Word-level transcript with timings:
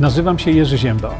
Nazywam 0.00 0.38
się 0.38 0.50
Jerzy 0.50 0.78
Ziemba. 0.78 1.14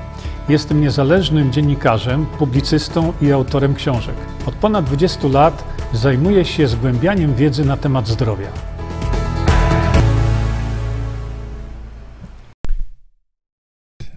Jestem 0.49 0.81
niezależnym 0.81 1.53
dziennikarzem, 1.53 2.27
publicystą 2.27 3.13
i 3.23 3.33
autorem 3.33 3.75
książek. 3.75 4.15
Od 4.47 4.55
ponad 4.55 4.85
20 4.85 5.29
lat 5.29 5.65
zajmuję 5.93 6.45
się 6.45 6.69
zgłębianiem 6.69 7.35
wiedzy 7.35 7.65
na 7.65 7.77
temat 7.77 8.09
zdrowia. 8.09 8.53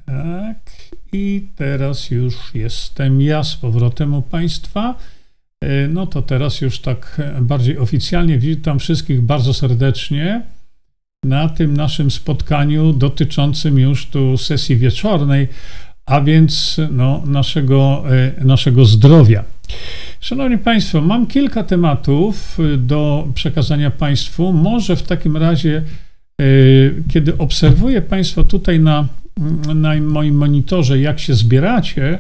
Tak, 0.06 0.72
i 1.14 1.48
teraz 1.56 2.12
już 2.12 2.56
jestem 2.56 3.22
ja 3.22 3.44
z 3.44 3.56
powrotem 3.56 4.14
u 4.14 4.22
Państwa. 4.22 4.96
E, 5.62 5.88
no 5.88 6.08
to 6.08 6.22
teraz 6.22 6.62
już 6.62 6.80
tak 6.80 7.22
bardziej 7.42 7.78
oficjalnie 7.78 8.38
witam 8.38 8.80
wszystkich 8.80 9.22
bardzo 9.22 9.54
serdecznie 9.54 10.42
na 11.24 11.50
tym 11.50 11.78
naszym 11.78 12.12
spotkaniu 12.12 12.94
dotyczącym 12.94 13.80
już 13.80 14.06
tu 14.06 14.38
sesji 14.38 14.78
wieczornej, 14.78 15.48
a 16.06 16.22
więc 16.22 16.82
no, 16.92 17.24
naszego, 17.26 18.04
e, 18.40 18.46
naszego 18.46 18.86
zdrowia. 18.86 19.44
Szanowni 20.20 20.58
Państwo, 20.58 21.02
mam 21.02 21.28
kilka 21.28 21.64
tematów 21.64 22.58
e, 22.60 22.78
do 22.78 23.28
przekazania 23.34 23.92
Państwu. 23.92 24.54
Może 24.54 24.96
w 24.96 25.04
takim 25.04 25.38
razie, 25.38 25.84
e, 26.42 26.46
kiedy 27.10 27.38
obserwuję 27.38 28.02
Państwa 28.02 28.44
tutaj 28.44 28.80
na, 28.80 29.08
na 29.76 29.96
moim 30.02 30.36
monitorze, 30.36 31.00
jak 31.00 31.20
się 31.20 31.34
zbieracie, 31.34 32.20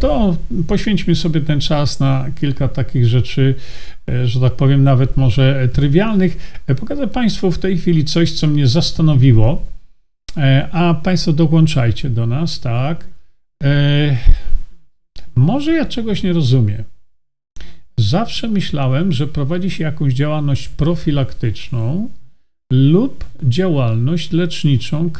to 0.00 0.36
poświęćmy 0.68 1.14
sobie 1.14 1.40
ten 1.40 1.60
czas 1.60 2.00
na 2.00 2.26
kilka 2.40 2.68
takich 2.68 3.06
rzeczy, 3.06 3.54
że 4.24 4.40
tak 4.40 4.52
powiem, 4.52 4.84
nawet 4.84 5.16
może 5.16 5.68
trywialnych. 5.72 6.60
Pokażę 6.80 7.08
Państwu 7.08 7.50
w 7.50 7.58
tej 7.58 7.78
chwili 7.78 8.04
coś, 8.04 8.32
co 8.32 8.46
mnie 8.46 8.66
zastanowiło, 8.66 9.66
a 10.72 10.94
Państwo 10.94 11.32
dołączajcie 11.32 12.10
do 12.10 12.26
nas, 12.26 12.60
tak. 12.60 13.06
Może 15.34 15.72
ja 15.72 15.84
czegoś 15.84 16.22
nie 16.22 16.32
rozumiem. 16.32 16.84
Zawsze 17.98 18.48
myślałem, 18.48 19.12
że 19.12 19.26
prowadzi 19.26 19.70
się 19.70 19.84
jakąś 19.84 20.14
działalność 20.14 20.68
profilaktyczną 20.68 22.08
lub 22.72 23.24
działalność 23.42 24.32
leczniczą, 24.32 25.10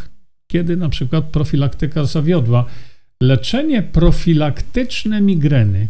kiedy 0.46 0.77
na 0.77 0.88
przykład 0.88 1.24
profilaktyka 1.24 2.05
zawiodła. 2.05 2.64
Leczenie 3.22 3.83
profilaktyczne 3.83 5.20
migreny. 5.20 5.88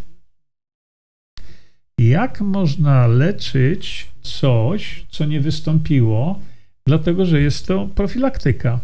Jak 2.09 2.41
można 2.41 3.07
leczyć 3.07 4.07
coś, 4.23 5.07
co 5.11 5.25
nie 5.25 5.41
wystąpiło, 5.41 6.41
dlatego 6.87 7.27
że 7.27 7.41
jest 7.41 7.67
to 7.67 7.89
profilaktyka? 7.95 8.81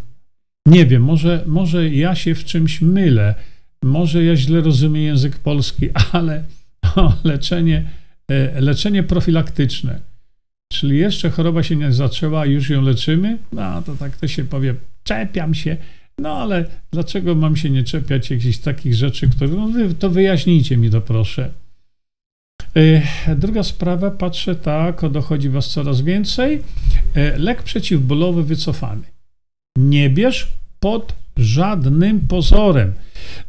Nie 0.67 0.87
wiem, 0.87 1.03
może, 1.03 1.45
może 1.47 1.91
ja 1.91 2.15
się 2.15 2.35
w 2.35 2.45
czymś 2.45 2.81
mylę, 2.81 3.35
może 3.83 4.25
ja 4.25 4.37
źle 4.37 4.61
rozumiem 4.61 5.03
język 5.03 5.39
polski, 5.39 5.89
ale 6.13 6.45
o, 6.97 7.13
leczenie, 7.25 7.89
e, 8.29 8.61
leczenie 8.61 9.03
profilaktyczne, 9.03 10.01
czyli 10.73 10.99
jeszcze 10.99 11.31
choroba 11.31 11.63
się 11.63 11.77
nie 11.77 11.93
zaczęła, 11.93 12.47
już 12.47 12.71
ją 12.71 12.83
leczymy, 12.83 13.39
no 13.53 13.83
to 13.83 13.97
tak 13.97 14.17
to 14.17 14.29
się 14.29 14.45
powie, 14.45 14.75
czepiam 15.05 15.55
się, 15.55 15.77
no 16.19 16.37
ale 16.37 16.65
dlaczego 16.93 17.35
mam 17.35 17.57
się 17.57 17.71
nie 17.71 17.85
czepiać 17.85 18.31
jakichś 18.31 18.59
takich 18.59 18.95
rzeczy, 18.95 19.31
które, 19.31 19.51
no 19.51 19.69
wy, 19.69 19.95
to 19.95 20.11
wyjaśnijcie 20.11 20.77
mi 20.77 20.91
to 20.91 21.01
proszę. 21.01 21.51
E, 22.77 23.37
druga 23.37 23.63
sprawa, 23.63 24.11
patrzę 24.11 24.55
tak, 24.55 25.09
dochodzi 25.11 25.49
was 25.49 25.69
coraz 25.69 26.01
więcej. 26.01 26.63
E, 27.15 27.39
lek 27.39 27.63
przeciwbólowy 27.63 28.45
wycofany. 28.45 29.03
Nie 29.79 30.11
bierz 30.11 30.53
pod 30.81 31.15
żadnym 31.37 32.21
pozorem. 32.21 32.93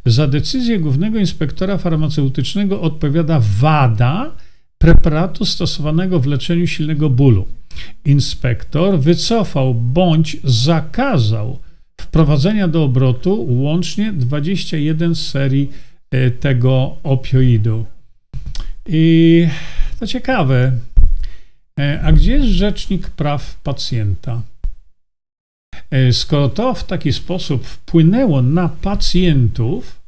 Za 0.06 0.26
decyzję 0.26 0.78
głównego 0.78 1.18
inspektora 1.18 1.78
farmaceutycznego 1.78 2.80
odpowiada 2.80 3.40
wada 3.60 4.32
preparatu 4.78 5.44
stosowanego 5.44 6.20
w 6.20 6.26
leczeniu 6.26 6.66
silnego 6.66 7.10
bólu. 7.10 7.46
Inspektor 8.04 9.00
wycofał 9.00 9.74
bądź 9.74 10.36
zakazał 10.44 11.58
wprowadzenia 12.00 12.68
do 12.68 12.84
obrotu 12.84 13.46
łącznie 13.48 14.12
21 14.12 15.14
serii 15.14 15.70
e, 16.10 16.30
tego 16.30 16.96
opioidu. 17.02 17.86
I 18.88 19.48
to 20.00 20.06
ciekawe. 20.06 20.72
E, 21.80 22.00
a 22.02 22.12
gdzie 22.12 22.32
jest 22.32 22.48
rzecznik 22.48 23.10
praw 23.10 23.60
pacjenta? 23.62 24.42
E, 25.90 26.12
skoro 26.12 26.48
to 26.48 26.74
w 26.74 26.84
taki 26.84 27.12
sposób 27.12 27.66
wpłynęło 27.66 28.42
na 28.42 28.68
pacjentów, 28.68 30.00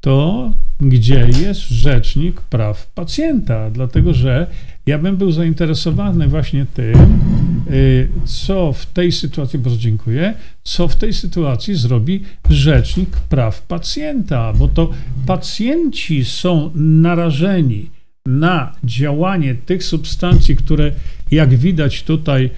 to 0.00 0.52
gdzie 0.80 1.28
jest 1.42 1.60
rzecznik 1.60 2.40
praw 2.40 2.86
pacjenta? 2.86 3.70
Dlatego, 3.70 4.14
że 4.14 4.46
ja 4.86 4.98
bym 4.98 5.16
był 5.16 5.32
zainteresowany 5.32 6.28
właśnie 6.28 6.66
tym, 6.74 6.94
e, 6.94 8.26
co 8.26 8.72
w 8.72 8.86
tej 8.86 9.12
sytuacji, 9.12 9.58
bardzo 9.58 9.78
dziękuję, 9.78 10.34
co 10.64 10.88
w 10.88 10.96
tej 10.96 11.12
sytuacji 11.12 11.74
zrobi 11.74 12.22
rzecznik 12.50 13.10
praw 13.10 13.62
pacjenta, 13.62 14.52
bo 14.52 14.68
to 14.68 14.90
pacjenci 15.26 16.24
są 16.24 16.70
narażeni 16.74 17.95
na 18.26 18.72
działanie 18.84 19.54
tych 19.54 19.84
substancji, 19.84 20.56
które, 20.56 20.92
jak 21.30 21.56
widać 21.56 22.02
tutaj, 22.02 22.50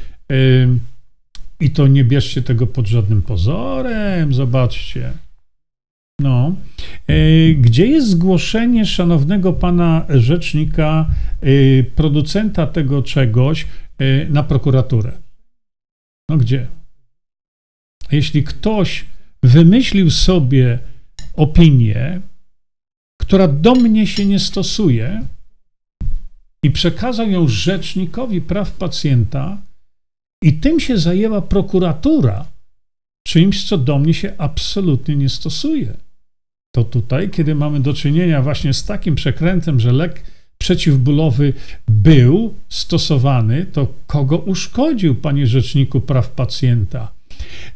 i 1.60 1.70
to 1.70 1.86
nie 1.86 2.04
bierzcie 2.04 2.42
tego 2.42 2.66
pod 2.66 2.86
żadnym 2.86 3.22
pozorem, 3.22 4.34
zobaczcie. 4.34 5.12
No. 6.20 6.54
E, 7.06 7.14
gdzie 7.54 7.86
jest 7.86 8.08
zgłoszenie 8.08 8.86
szanownego 8.86 9.52
pana 9.52 10.06
rzecznika, 10.08 11.08
e, 11.40 11.82
producenta 11.82 12.66
tego 12.66 13.02
czegoś 13.02 13.66
e, 13.98 14.26
na 14.28 14.42
prokuraturę? 14.42 15.12
No 16.30 16.36
gdzie? 16.36 16.66
Jeśli 18.12 18.44
ktoś 18.44 19.04
wymyślił 19.42 20.10
sobie 20.10 20.78
opinię, 21.34 22.20
która 23.20 23.48
do 23.48 23.74
mnie 23.74 24.06
się 24.06 24.26
nie 24.26 24.38
stosuje 24.38 25.22
i 26.62 26.70
przekazał 26.70 27.30
ją 27.30 27.48
rzecznikowi 27.48 28.40
praw 28.40 28.70
pacjenta, 28.72 29.58
i 30.42 30.52
tym 30.52 30.80
się 30.80 30.98
zajęła 30.98 31.42
prokuratura, 31.42 32.44
czymś, 33.26 33.64
co 33.64 33.78
do 33.78 33.98
mnie 33.98 34.14
się 34.14 34.32
absolutnie 34.38 35.16
nie 35.16 35.28
stosuje. 35.28 35.96
To 36.74 36.84
tutaj, 36.84 37.30
kiedy 37.30 37.54
mamy 37.54 37.80
do 37.80 37.94
czynienia 37.94 38.42
właśnie 38.42 38.74
z 38.74 38.84
takim 38.84 39.14
przekrętem, 39.14 39.80
że 39.80 39.92
lek 39.92 40.24
przeciwbólowy 40.58 41.52
był 41.88 42.54
stosowany, 42.68 43.66
to 43.66 43.94
kogo 44.06 44.38
uszkodził, 44.38 45.14
panie 45.14 45.46
rzeczniku 45.46 46.00
praw 46.00 46.30
pacjenta? 46.30 47.12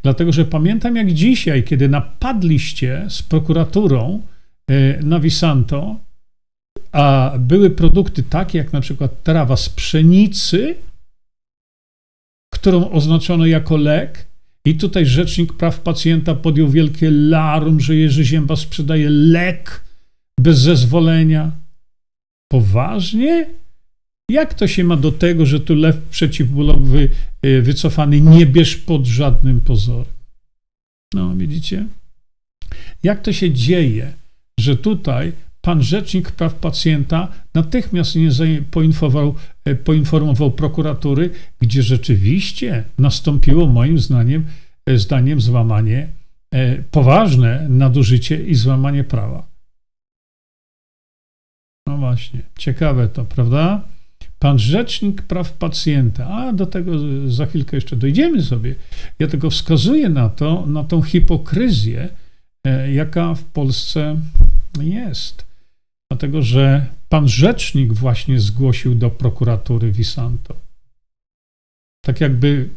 Dlatego, 0.03 0.33
że 0.33 0.45
pamiętam 0.45 0.97
jak 0.97 1.13
dzisiaj, 1.13 1.65
kiedy 1.65 1.89
napadliście 1.89 3.07
z 3.09 3.23
prokuraturą 3.23 4.21
e, 4.69 5.03
na 5.03 5.21
Visanto, 5.21 5.97
a 6.93 7.35
były 7.39 7.71
produkty 7.71 8.23
takie 8.23 8.59
jak 8.59 8.73
na 8.73 8.81
przykład 8.81 9.23
trawa 9.23 9.57
z 9.57 9.69
pszenicy, 9.69 10.75
którą 12.55 12.91
oznaczono 12.91 13.47
jako 13.47 13.77
lek. 13.77 14.27
I 14.65 14.75
tutaj 14.75 15.07
Rzecznik 15.07 15.53
Praw 15.53 15.81
Pacjenta 15.81 16.35
podjął 16.35 16.69
wielkie 16.69 17.11
larum, 17.11 17.81
że 17.81 17.97
Jerzy 17.97 18.25
Zięba 18.25 18.57
sprzedaje 18.57 19.11
lek 19.11 19.85
bez 20.41 20.59
zezwolenia. 20.59 21.51
Poważnie? 22.49 23.47
Jak 24.31 24.55
to 24.55 24.69
się 24.69 24.85
ma 24.85 24.97
do 24.97 25.13
tego, 25.13 25.47
że 25.47 25.61
tu 25.61 25.75
lew 25.75 25.97
przeciwbólowy 26.11 27.09
y, 27.47 27.63
wycofany 27.63 28.21
nie 28.21 28.47
bierz 28.47 28.77
pod 28.77 29.07
żadnym 29.07 29.61
pozorem? 29.61 30.13
No, 31.15 31.37
widzicie? 31.37 31.87
Jak 33.03 33.23
to 33.23 33.33
się 33.33 33.51
dzieje, 33.51 34.13
że 34.61 34.77
tutaj 34.77 35.33
pan 35.63 35.83
rzecznik 35.83 36.31
praw 36.31 36.55
pacjenta 36.55 37.29
natychmiast 37.55 38.17
nie 38.17 38.63
poinformował, 38.71 39.35
e, 39.65 39.75
poinformował 39.75 40.51
prokuratury, 40.51 41.31
gdzie 41.61 41.83
rzeczywiście 41.83 42.85
nastąpiło 42.99 43.67
moim 43.67 43.99
zdaniem, 43.99 44.47
e, 44.87 44.99
zdaniem 44.99 45.41
złamanie, 45.41 46.09
e, 46.55 46.83
poważne 46.83 47.67
nadużycie 47.69 48.45
i 48.45 48.55
złamanie 48.55 49.05
prawa. 49.05 49.47
No 51.87 51.97
właśnie, 51.97 52.41
ciekawe 52.59 53.09
to, 53.09 53.25
prawda? 53.25 53.83
Pan 54.39 54.59
rzecznik 54.59 55.23
praw 55.23 55.53
pacjenta, 55.53 56.29
a 56.29 56.53
do 56.53 56.67
tego 56.67 56.93
za 57.31 57.47
chwilkę 57.47 57.77
jeszcze 57.77 57.97
dojdziemy 57.97 58.43
sobie. 58.43 58.75
Ja 59.19 59.27
tylko 59.27 59.51
wskazuję 59.51 60.09
na 60.09 60.29
to, 60.29 60.67
na 60.67 60.85
tą 60.85 61.03
hipokryzję, 61.03 62.09
jaka 62.93 63.35
w 63.35 63.45
Polsce 63.45 64.17
jest 64.81 65.52
dlatego 66.13 66.43
że 66.43 66.87
pan 67.09 67.29
rzecznik 67.29 67.93
właśnie 67.93 68.41
zgłosił 68.41 68.95
do 68.95 69.11
prokuratury 69.11 69.93
Visanto. 69.93 70.57
Tak 72.05 72.21
jakby 72.21 72.69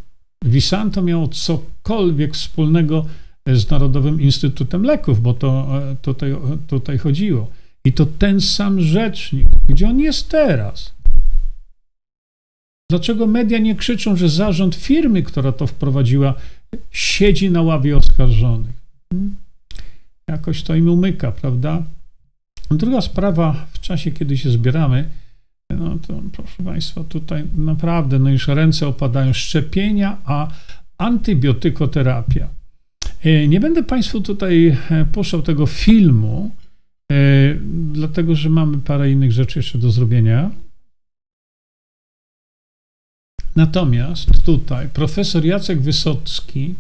Visanto 0.46 1.02
miało 1.02 1.28
cokolwiek 1.28 2.34
wspólnego 2.34 3.06
z 3.48 3.70
Narodowym 3.70 4.22
Instytutem 4.22 4.84
Leków, 4.84 5.22
bo 5.22 5.34
to 5.34 5.82
e, 5.92 5.96
tutaj, 5.96 6.36
tutaj 6.68 6.98
chodziło. 6.98 7.50
I 7.86 7.94
to 7.94 8.06
ten 8.06 8.42
sam 8.42 8.82
rzecznik, 8.82 9.48
gdzie 9.68 9.90
on 9.90 10.00
jest 10.00 10.30
teraz. 10.30 10.94
Dlaczego 12.90 13.28
media 13.28 13.58
nie 13.58 13.76
krzyczą, 13.76 14.16
że 14.16 14.30
zarząd 14.30 14.76
firmy, 14.76 15.24
która 15.24 15.52
to 15.52 15.68
wprowadziła, 15.68 16.34
siedzi 16.92 17.52
na 17.52 17.62
ławie 17.62 17.98
oskarżonych? 17.98 18.76
Hmm? 19.14 19.36
Jakoś 20.28 20.64
to 20.64 20.76
im 20.76 20.90
umyka, 20.90 21.32
prawda? 21.32 21.84
Druga 22.72 23.02
sprawa, 23.02 23.66
w 23.74 23.80
czasie, 23.80 24.12
kiedy 24.12 24.38
się 24.38 24.50
zbieramy, 24.50 25.10
no 25.70 25.98
to 26.08 26.22
proszę 26.32 26.64
Państwa, 26.64 27.04
tutaj 27.04 27.44
naprawdę, 27.56 28.20
no 28.20 28.30
już 28.30 28.48
ręce 28.48 28.88
opadają, 28.88 29.34
szczepienia, 29.34 30.18
a 30.26 30.48
antybiotykoterapia. 30.98 32.50
E, 33.24 33.48
nie 33.48 33.60
będę 33.60 33.84
Państwu 33.84 34.22
tutaj 34.22 34.78
e, 34.90 35.06
puszczał 35.06 35.42
tego 35.42 35.66
filmu, 35.66 36.52
e, 37.12 37.16
dlatego 37.92 38.36
że 38.36 38.50
mamy 38.50 38.78
parę 38.78 39.12
innych 39.12 39.32
rzeczy 39.32 39.60
jeszcze 39.60 39.78
do 39.78 39.92
zrobienia. 39.92 40.52
Natomiast 43.56 44.44
tutaj 44.46 44.90
profesor 44.90 45.46
Jacek 45.46 45.82
Wysocki, 45.82 46.76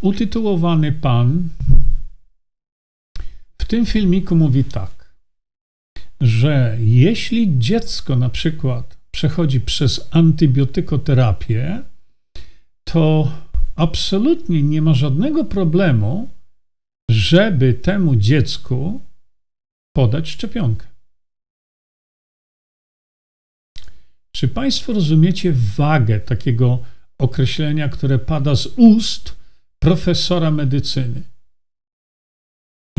utytułowany 0.00 0.92
pan, 0.92 1.48
tym 3.70 3.86
filmiku 3.86 4.36
mówi 4.36 4.64
tak, 4.64 5.14
że 6.20 6.76
jeśli 6.80 7.58
dziecko 7.58 8.16
na 8.16 8.28
przykład 8.28 8.98
przechodzi 9.10 9.60
przez 9.60 10.08
antybiotykoterapię, 10.10 11.82
to 12.84 13.32
absolutnie 13.76 14.62
nie 14.62 14.82
ma 14.82 14.94
żadnego 14.94 15.44
problemu, 15.44 16.28
żeby 17.10 17.74
temu 17.74 18.16
dziecku 18.16 19.00
podać 19.96 20.28
szczepionkę. 20.28 20.86
Czy 24.32 24.48
Państwo 24.48 24.92
rozumiecie 24.92 25.52
wagę 25.76 26.20
takiego 26.20 26.82
określenia, 27.18 27.88
które 27.88 28.18
pada 28.18 28.56
z 28.56 28.66
ust 28.66 29.36
profesora 29.78 30.50
medycyny? 30.50 31.22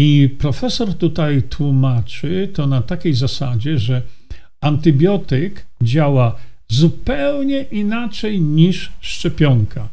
I 0.03 0.30
profesor 0.30 0.94
tutaj 0.94 1.44
tłumaczy 1.44 2.50
to 2.53 2.68
na 2.68 2.81
takiej 2.81 3.13
zasadzie, 3.13 3.80
że 3.80 4.01
antybiotyk 4.62 5.65
działa 5.81 6.36
zupełnie 6.69 7.62
inaczej 7.62 8.42
niż 8.42 8.92
szczepionka. 9.00 9.89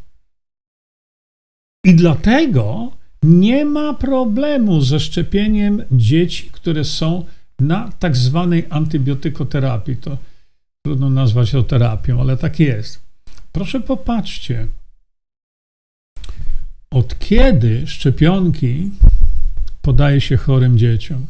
I 1.85 1.95
dlatego 1.95 2.93
nie 3.23 3.65
ma 3.65 3.95
problemu 3.95 4.81
ze 4.81 5.01
szczepieniem 5.01 5.83
dzieci, 5.93 6.49
które 6.53 6.85
są 6.85 7.25
na 7.59 7.93
tak 7.99 8.17
zwanej 8.17 8.67
antybiotykoterapii. 8.71 9.97
To 9.97 10.19
trudno 10.87 11.11
nazwać 11.11 11.51
to 11.51 11.63
terapią, 11.63 12.21
ale 12.21 12.37
tak 12.37 12.61
jest. 12.61 13.01
Proszę 13.53 13.81
popatrzcie, 13.81 14.67
od 16.91 17.19
kiedy 17.19 17.87
szczepionki 17.87 18.91
podaje 19.89 20.21
się 20.21 20.37
chorym 20.37 20.79
dzieciom? 20.79 21.27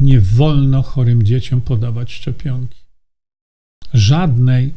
Nie 0.00 0.20
wolno 0.20 0.82
chorym 0.82 1.22
dzieciom 1.22 1.60
podawać 1.60 2.12
szczepionki. 2.12 2.78
Żadnej. 3.94 4.74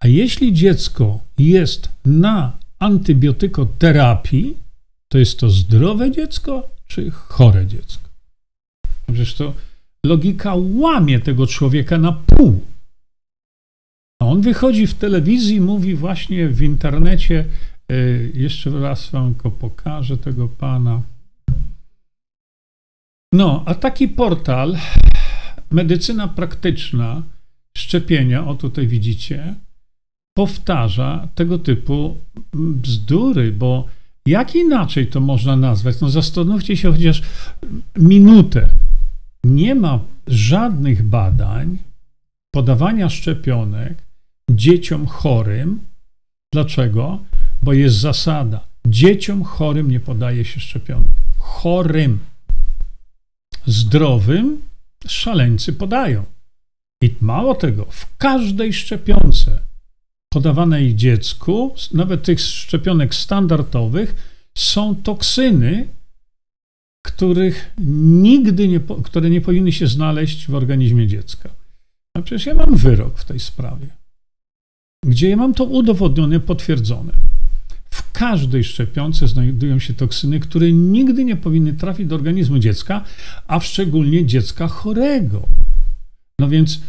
A 0.00 0.08
jeśli 0.08 0.52
dziecko 0.52 1.20
jest 1.38 1.88
na 2.04 2.58
antybiotykoterapii, 2.78 4.56
to 5.08 5.18
jest 5.18 5.38
to 5.38 5.50
zdrowe 5.50 6.10
dziecko 6.10 6.70
czy 6.86 7.10
chore 7.10 7.66
dziecko? 7.66 8.08
To 9.36 9.54
logika 10.06 10.54
łamie 10.54 11.20
tego 11.20 11.46
człowieka 11.46 11.98
na 11.98 12.12
pół. 12.12 12.60
A 14.22 14.26
on 14.26 14.40
wychodzi 14.40 14.86
w 14.86 14.94
telewizji, 14.94 15.60
mówi 15.60 15.94
właśnie 15.94 16.48
w 16.48 16.62
internecie, 16.62 17.44
jeszcze 18.34 18.80
raz 18.80 19.10
wam 19.10 19.34
go 19.34 19.50
pokażę, 19.50 20.18
tego 20.18 20.48
pana. 20.48 21.02
No, 23.32 23.62
a 23.66 23.74
taki 23.74 24.08
portal, 24.08 24.76
medycyna 25.70 26.28
praktyczna, 26.28 27.22
szczepienia, 27.78 28.46
o 28.46 28.54
tutaj 28.54 28.86
widzicie, 28.86 29.54
powtarza 30.36 31.28
tego 31.34 31.58
typu 31.58 32.16
bzdury, 32.54 33.52
bo 33.52 33.86
jak 34.26 34.54
inaczej 34.54 35.06
to 35.06 35.20
można 35.20 35.56
nazwać? 35.56 36.00
No 36.00 36.10
zastanówcie 36.10 36.76
się 36.76 36.92
chociaż 36.92 37.22
minutę 37.96 38.68
nie 39.44 39.74
ma 39.74 40.00
żadnych 40.26 41.02
badań 41.02 41.78
podawania 42.54 43.08
szczepionek 43.08 44.02
dzieciom 44.50 45.06
chorym. 45.06 45.80
Dlaczego? 46.52 47.18
Bo 47.62 47.72
jest 47.72 47.96
zasada. 47.96 48.60
Dzieciom 48.86 49.44
chorym 49.44 49.90
nie 49.90 50.00
podaje 50.00 50.44
się 50.44 50.60
szczepionek. 50.60 51.16
Chorym. 51.38 52.18
Zdrowym 53.66 54.62
szaleńcy 55.06 55.72
podają. 55.72 56.24
I 57.02 57.14
mało 57.20 57.54
tego, 57.54 57.86
w 57.90 58.16
każdej 58.16 58.72
szczepionce 58.72 59.62
podawanej 60.32 60.94
dziecku, 60.94 61.74
nawet 61.92 62.22
tych 62.22 62.40
szczepionek 62.40 63.14
standardowych, 63.14 64.32
są 64.54 64.96
toksyny, 64.96 65.88
których 67.02 67.74
nigdy 68.22 68.68
nie, 68.68 68.80
które 68.80 69.30
nie 69.30 69.40
powinny 69.40 69.72
się 69.72 69.86
znaleźć 69.86 70.46
w 70.46 70.54
organizmie 70.54 71.06
dziecka. 71.06 71.50
A 72.16 72.22
przecież 72.22 72.46
ja 72.46 72.54
mam 72.54 72.76
wyrok 72.76 73.18
w 73.18 73.24
tej 73.24 73.40
sprawie, 73.40 73.86
gdzie 75.06 75.28
ja 75.28 75.36
mam 75.36 75.54
to 75.54 75.64
udowodnione, 75.64 76.40
potwierdzone. 76.40 77.12
W 77.92 78.12
każdej 78.12 78.64
szczepionce 78.64 79.28
znajdują 79.28 79.78
się 79.78 79.94
toksyny, 79.94 80.40
które 80.40 80.72
nigdy 80.72 81.24
nie 81.24 81.36
powinny 81.36 81.72
trafić 81.72 82.06
do 82.06 82.14
organizmu 82.14 82.58
dziecka, 82.58 83.04
a 83.46 83.60
szczególnie 83.60 84.26
dziecka 84.26 84.68
chorego. 84.68 85.48
No 86.38 86.48
więc 86.48 86.80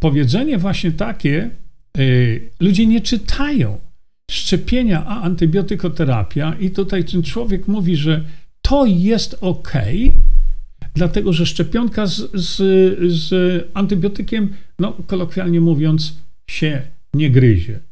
powiedzenie 0.00 0.58
właśnie 0.58 0.92
takie, 0.92 1.50
yy, 1.96 2.50
ludzie 2.60 2.86
nie 2.86 3.00
czytają 3.00 3.78
szczepienia, 4.30 5.06
a 5.06 5.22
antybiotykoterapia, 5.22 6.54
i 6.60 6.70
tutaj 6.70 7.04
ten 7.04 7.22
człowiek 7.22 7.68
mówi, 7.68 7.96
że 7.96 8.24
to 8.62 8.86
jest 8.86 9.38
ok, 9.40 9.72
dlatego 10.94 11.32
że 11.32 11.46
szczepionka 11.46 12.06
z, 12.06 12.30
z, 12.34 12.56
z 13.12 13.30
antybiotykiem, 13.74 14.54
no 14.78 14.92
kolokwialnie 15.06 15.60
mówiąc, 15.60 16.14
się 16.50 16.82
nie 17.14 17.30
gryzie. 17.30 17.87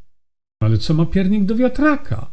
Ale 0.62 0.78
co 0.78 0.94
ma 0.94 1.06
piernik 1.06 1.44
do 1.44 1.56
wiatraka? 1.56 2.30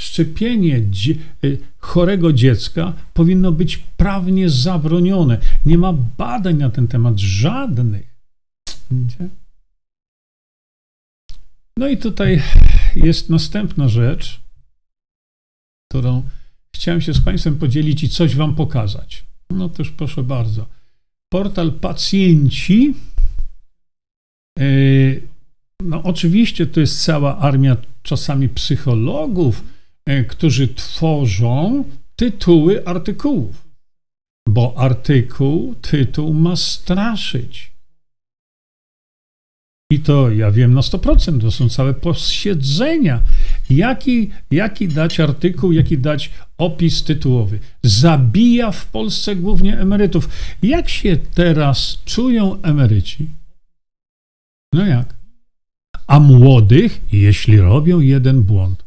Szczepienie 0.00 0.82
dzie 0.82 1.14
y, 1.44 1.58
chorego 1.78 2.32
dziecka 2.32 2.92
powinno 3.14 3.52
być 3.52 3.76
prawnie 3.76 4.50
zabronione. 4.50 5.40
Nie 5.66 5.78
ma 5.78 5.92
badań 5.92 6.56
na 6.56 6.70
ten 6.70 6.88
temat 6.88 7.18
żadnych. 7.18 8.14
No 11.76 11.88
i 11.88 11.96
tutaj 11.96 12.42
jest 12.96 13.30
następna 13.30 13.88
rzecz 13.88 14.48
którą 15.88 16.22
chciałem 16.74 17.00
się 17.00 17.14
z 17.14 17.20
Państwem 17.20 17.58
podzielić 17.58 18.02
i 18.02 18.08
coś 18.08 18.36
Wam 18.36 18.54
pokazać. 18.54 19.24
No 19.50 19.68
też 19.68 19.90
proszę 19.90 20.22
bardzo. 20.22 20.66
Portal 21.28 21.72
pacjenci. 21.72 22.94
E, 24.58 24.64
no, 25.82 26.02
oczywiście 26.02 26.66
to 26.66 26.80
jest 26.80 27.04
cała 27.04 27.38
armia 27.38 27.76
czasami 28.02 28.48
psychologów, 28.48 29.64
e, 30.06 30.24
którzy 30.24 30.68
tworzą 30.68 31.84
tytuły 32.16 32.86
artykułów, 32.86 33.68
bo 34.48 34.74
artykuł, 34.76 35.74
tytuł 35.74 36.34
ma 36.34 36.56
straszyć. 36.56 37.72
I 39.92 40.00
to 40.00 40.30
ja 40.30 40.50
wiem 40.50 40.74
na 40.74 40.80
100%, 40.80 41.40
to 41.40 41.50
są 41.50 41.68
całe 41.68 41.94
posiedzenia. 41.94 43.20
Jaki, 43.70 44.30
jaki 44.50 44.88
dać 44.88 45.20
artykuł, 45.20 45.72
jaki 45.72 45.98
dać 45.98 46.30
opis 46.58 47.04
tytułowy? 47.04 47.58
Zabija 47.82 48.70
w 48.70 48.86
Polsce 48.86 49.36
głównie 49.36 49.78
emerytów. 49.78 50.28
Jak 50.62 50.88
się 50.88 51.16
teraz 51.16 52.02
czują 52.04 52.62
emeryci? 52.62 53.26
No 54.72 54.86
jak? 54.86 55.17
A 56.08 56.20
młodych, 56.20 57.00
jeśli 57.12 57.60
robią 57.60 58.00
jeden 58.00 58.42
błąd. 58.42 58.84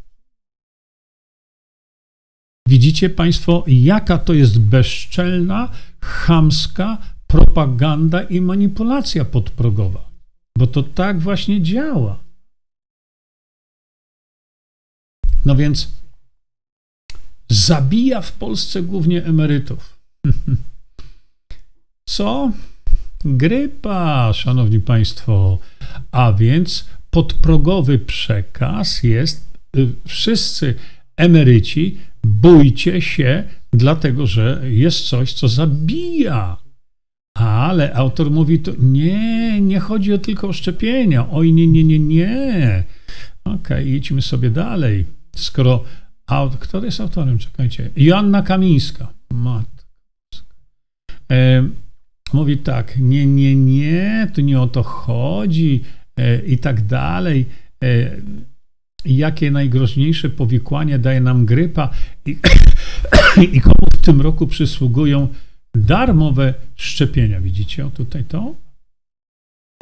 Widzicie 2.68 3.10
Państwo, 3.10 3.63
jaka 3.68 4.18
to 4.18 4.34
jest 4.34 4.60
bezczelna, 4.60 5.72
chamska 6.01 6.98
propaganda 7.28 8.22
i 8.22 8.42
manipulacja 8.42 9.25
podprogowa. 9.25 10.10
Bo 10.58 10.68
to 10.68 10.84
tak 10.84 11.20
właśnie 11.20 11.62
działa. 11.62 12.20
No 15.46 15.56
więc 15.56 15.92
zabija 17.50 18.22
w 18.22 18.32
Polsce 18.32 18.82
głównie 18.82 19.25
emerytów. 19.25 20.00
Co? 22.06 22.51
Grypa, 23.25 24.34
szanowni 24.34 24.80
państwo. 24.80 25.60
A 26.12 26.34
więc 26.34 26.86
podprogowy 27.12 28.00
przekaz 28.00 29.03
jest 29.03 29.58
y, 29.77 29.88
wszyscy 30.08 30.75
emeryci, 31.18 31.98
bójcie 32.24 33.01
się, 33.01 33.44
dlatego 33.74 34.27
że 34.27 34.62
jest 34.63 35.10
coś, 35.10 35.34
co 35.34 35.48
zabija. 35.48 36.58
Ale 37.38 37.94
autor 37.94 38.32
mówi 38.32 38.60
to 38.60 38.72
nie, 38.80 39.62
nie 39.62 39.80
chodzi 39.80 40.13
o 40.13 40.18
tylko 40.18 40.48
o 40.48 40.53
szczepienia. 40.53 41.30
Oj, 41.32 41.53
nie, 41.53 41.68
nie, 41.68 41.84
nie, 41.84 42.00
nie. 42.00 42.84
Okej, 43.44 43.56
okay, 43.56 43.86
idźmy 43.86 44.22
sobie 44.22 44.50
dalej. 44.50 45.06
Skoro 45.36 45.84
kto 46.60 46.86
jest 46.86 47.01
autorem? 47.01 47.38
Czekajcie. 47.38 47.89
Joanna 47.96 48.41
Kamińska. 48.41 49.13
E, 51.32 51.68
mówi 52.34 52.58
tak, 52.58 52.98
nie, 53.00 53.25
nie, 53.25 53.56
nie, 53.56 54.32
tu 54.36 54.41
nie 54.41 54.62
o 54.62 54.68
to 54.68 54.84
chodzi 54.84 55.84
i 56.48 56.58
tak 56.58 56.82
dalej. 56.82 57.46
E, 57.84 58.12
jakie 59.06 59.51
najgroźniejsze 59.51 60.30
powikłanie 60.30 61.00
daje 61.00 61.22
nam 61.22 61.46
grypa 61.46 61.90
i, 62.25 62.38
i 63.38 63.62
komu 63.62 63.88
w 63.94 63.98
tym 63.98 64.22
roku 64.22 64.48
przysługują 64.48 65.28
darmowe 65.75 66.54
szczepienia. 66.75 67.42
Widzicie 67.42 67.86
o 67.86 67.90
tutaj 67.90 68.24
to? 68.24 68.56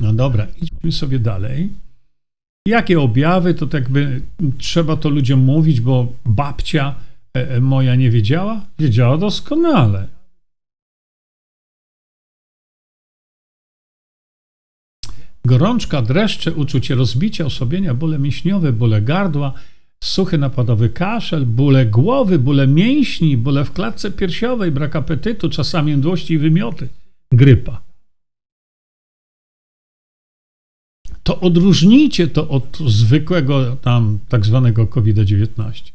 No 0.02 0.14
dobra, 0.14 0.48
idźmy 0.62 0.92
sobie 0.92 1.20
dalej. 1.20 1.70
Jakie 2.68 3.00
objawy, 3.00 3.54
to 3.54 3.68
tak 3.68 3.90
by 3.90 4.22
trzeba 4.58 4.96
to 4.96 5.10
ludziom 5.10 5.40
mówić, 5.40 5.82
bo 5.82 6.14
babcia 6.26 6.96
e, 7.38 7.50
e, 7.50 7.62
moja 7.62 7.96
nie 7.96 8.12
wiedziała? 8.12 8.66
Wiedziała 8.80 9.18
doskonale. 9.18 10.08
Gorączka, 15.50 16.02
dreszcze, 16.02 16.54
uczucie 16.54 16.96
rozbicia, 16.96 17.46
osobienia, 17.46 17.94
bóle 17.94 18.20
mięśniowe, 18.20 18.74
bóle 18.74 19.02
gardła, 19.02 19.54
suchy 20.04 20.38
napadowy 20.38 20.90
kaszel, 20.90 21.46
bóle 21.46 21.86
głowy, 21.86 22.40
bóle 22.40 22.68
mięśni, 22.68 23.38
bóle 23.38 23.66
w 23.66 23.72
klatce 23.72 24.12
piersiowej, 24.12 24.72
brak 24.72 24.96
apetytu, 24.96 25.50
czasami 25.50 25.98
mdłości 25.98 26.34
i 26.34 26.38
wymioty, 26.38 26.88
grypa. 27.32 27.82
To 31.24 31.40
odróżnijcie 31.40 32.28
to 32.28 32.50
od 32.50 32.78
zwykłego 32.88 33.76
tam 33.76 34.20
tak 34.30 34.46
zwanego 34.46 34.88
COVID-19. 34.88 35.92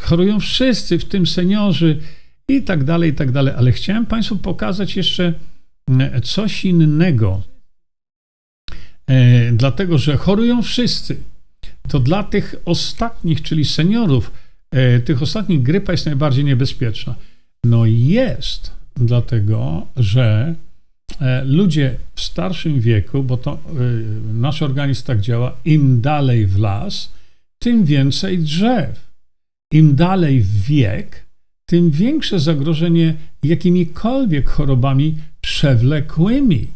Chorują 0.00 0.40
wszyscy, 0.40 0.98
w 0.98 1.04
tym 1.04 1.26
seniorzy 1.26 2.00
i 2.48 2.62
tak 2.62 2.84
dalej, 2.84 3.10
i 3.10 3.14
tak 3.14 3.32
dalej. 3.32 3.54
Ale 3.56 3.72
chciałem 3.72 4.06
Państwu 4.06 4.36
pokazać 4.36 4.96
jeszcze 4.96 5.34
e, 6.00 6.20
coś 6.20 6.64
innego. 6.64 7.53
E, 9.06 9.52
dlatego, 9.52 9.98
że 9.98 10.16
chorują 10.16 10.62
wszyscy 10.62 11.16
to 11.88 12.00
dla 12.00 12.22
tych 12.22 12.54
ostatnich, 12.64 13.42
czyli 13.42 13.64
seniorów, 13.64 14.30
e, 14.70 15.00
tych 15.00 15.22
ostatnich 15.22 15.62
grypa 15.62 15.92
jest 15.92 16.06
najbardziej 16.06 16.44
niebezpieczna. 16.44 17.14
No 17.64 17.86
jest, 17.86 18.70
dlatego 18.96 19.86
że 19.96 20.54
e, 21.20 21.44
ludzie 21.44 21.96
w 22.14 22.20
starszym 22.20 22.80
wieku, 22.80 23.22
bo 23.22 23.36
to 23.36 23.58
nasz 24.34 24.62
organizm 24.62 25.04
tak 25.06 25.20
działa, 25.20 25.56
im 25.64 26.00
dalej 26.00 26.46
w 26.46 26.58
las, 26.58 27.12
tym 27.58 27.84
więcej 27.84 28.38
drzew. 28.38 29.04
Im 29.72 29.96
dalej 29.96 30.40
w 30.40 30.62
wiek, 30.62 31.24
tym 31.66 31.90
większe 31.90 32.40
zagrożenie 32.40 33.14
jakimikolwiek 33.42 34.50
chorobami 34.50 35.14
przewlekłymi. 35.40 36.66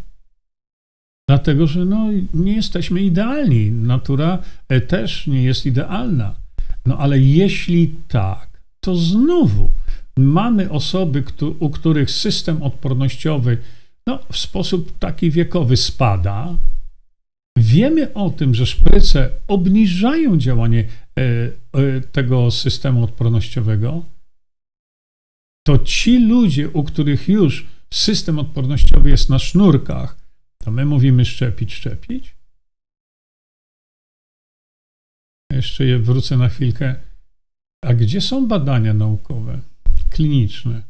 Dlatego, 1.29 1.67
że 1.67 1.85
no, 1.85 2.07
nie 2.35 2.53
jesteśmy 2.53 3.03
idealni. 3.03 3.71
Natura 3.71 4.39
e, 4.69 4.81
też 4.81 5.27
nie 5.27 5.43
jest 5.43 5.67
idealna. 5.67 6.35
No 6.87 6.99
ale 6.99 7.19
jeśli 7.19 7.95
tak, 8.09 8.61
to 8.81 8.97
znowu 8.97 9.71
mamy 10.17 10.71
osoby, 10.71 11.25
u 11.59 11.71
których 11.71 12.11
system 12.11 12.63
odpornościowy 12.63 13.59
no, 14.07 14.19
w 14.33 14.39
sposób 14.39 14.99
taki 14.99 15.31
wiekowy 15.31 15.77
spada. 15.77 16.55
Wiemy 17.59 18.15
o 18.15 18.31
tym, 18.31 18.55
że 18.55 18.67
szpryce 18.67 19.31
obniżają 19.49 20.39
działanie 20.39 20.85
e, 20.85 21.23
e, 21.23 22.01
tego 22.01 22.51
systemu 22.51 23.05
odpornościowego. 23.05 24.05
To 25.67 25.79
ci 25.79 26.27
ludzie, 26.27 26.69
u 26.69 26.85
których 26.85 27.29
już 27.29 27.67
system 27.95 28.39
odpornościowy 28.39 29.11
jest 29.11 29.31
na 29.31 29.39
sznurkach, 29.39 30.28
to 30.65 30.71
my 30.71 30.85
mówimy 30.85 31.25
szczepić, 31.25 31.75
szczepić. 31.75 32.35
Jeszcze 35.53 35.85
je 35.85 35.99
wrócę 35.99 36.37
na 36.37 36.49
chwilkę. 36.49 36.95
A 37.85 37.95
gdzie 37.95 38.21
są 38.21 38.49
badania 38.49 38.95
naukowe, 38.95 39.61
kliniczne, 40.11 40.83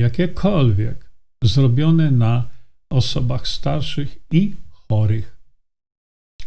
jakiekolwiek, 0.00 1.10
zrobione 1.44 2.10
na 2.10 2.48
osobach 2.90 3.48
starszych 3.48 4.18
i 4.30 4.54
chorych? 4.88 5.36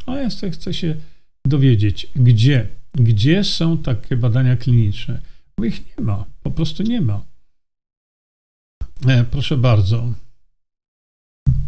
A 0.06 0.16
ja 0.16 0.30
chcę 0.30 0.74
się 0.74 0.96
dowiedzieć, 1.46 2.08
gdzie, 2.16 2.68
gdzie 2.94 3.44
są 3.44 3.78
takie 3.78 4.18
badania 4.18 4.58
kliniczne. 4.58 5.20
Bo 5.58 5.66
ich 5.66 5.98
nie 5.98 6.04
ma, 6.06 6.26
po 6.44 6.52
prostu 6.52 6.84
nie 6.84 7.02
ma. 7.02 7.26
E, 9.08 9.24
proszę 9.24 9.58
bardzo. 9.58 10.14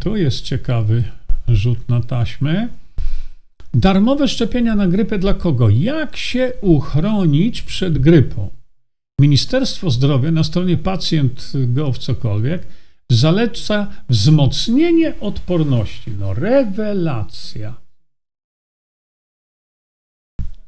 Tu 0.06 0.16
jest 0.16 0.40
ciekawy 0.40 1.04
rzut 1.48 1.88
na 1.88 2.00
taśmę. 2.00 2.68
Darmowe 3.74 4.28
szczepienia 4.28 4.74
na 4.74 4.86
grypę 4.86 5.18
dla 5.18 5.34
kogo? 5.34 5.68
Jak 5.68 6.16
się 6.16 6.52
uchronić 6.60 7.62
przed 7.62 7.98
grypą? 7.98 8.50
Ministerstwo 9.20 9.90
Zdrowia 9.90 10.30
na 10.30 10.44
stronie 10.44 10.76
pacjent.gov 10.76 11.98
cokolwiek 11.98 12.66
zaleca 13.10 13.90
wzmocnienie 14.08 15.20
odporności. 15.20 16.10
No 16.18 16.34
rewelacja. 16.34 17.74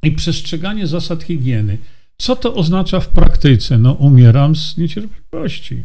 I 0.03 0.13
przestrzeganie 0.13 0.87
zasad 0.87 1.23
higieny. 1.23 1.79
Co 2.17 2.37
to 2.37 2.55
oznacza 2.55 3.01
w 3.01 3.09
praktyce? 3.09 3.79
No 3.79 3.93
umieram 3.93 4.57
z 4.57 4.77
niecierpliwości. 4.77 5.85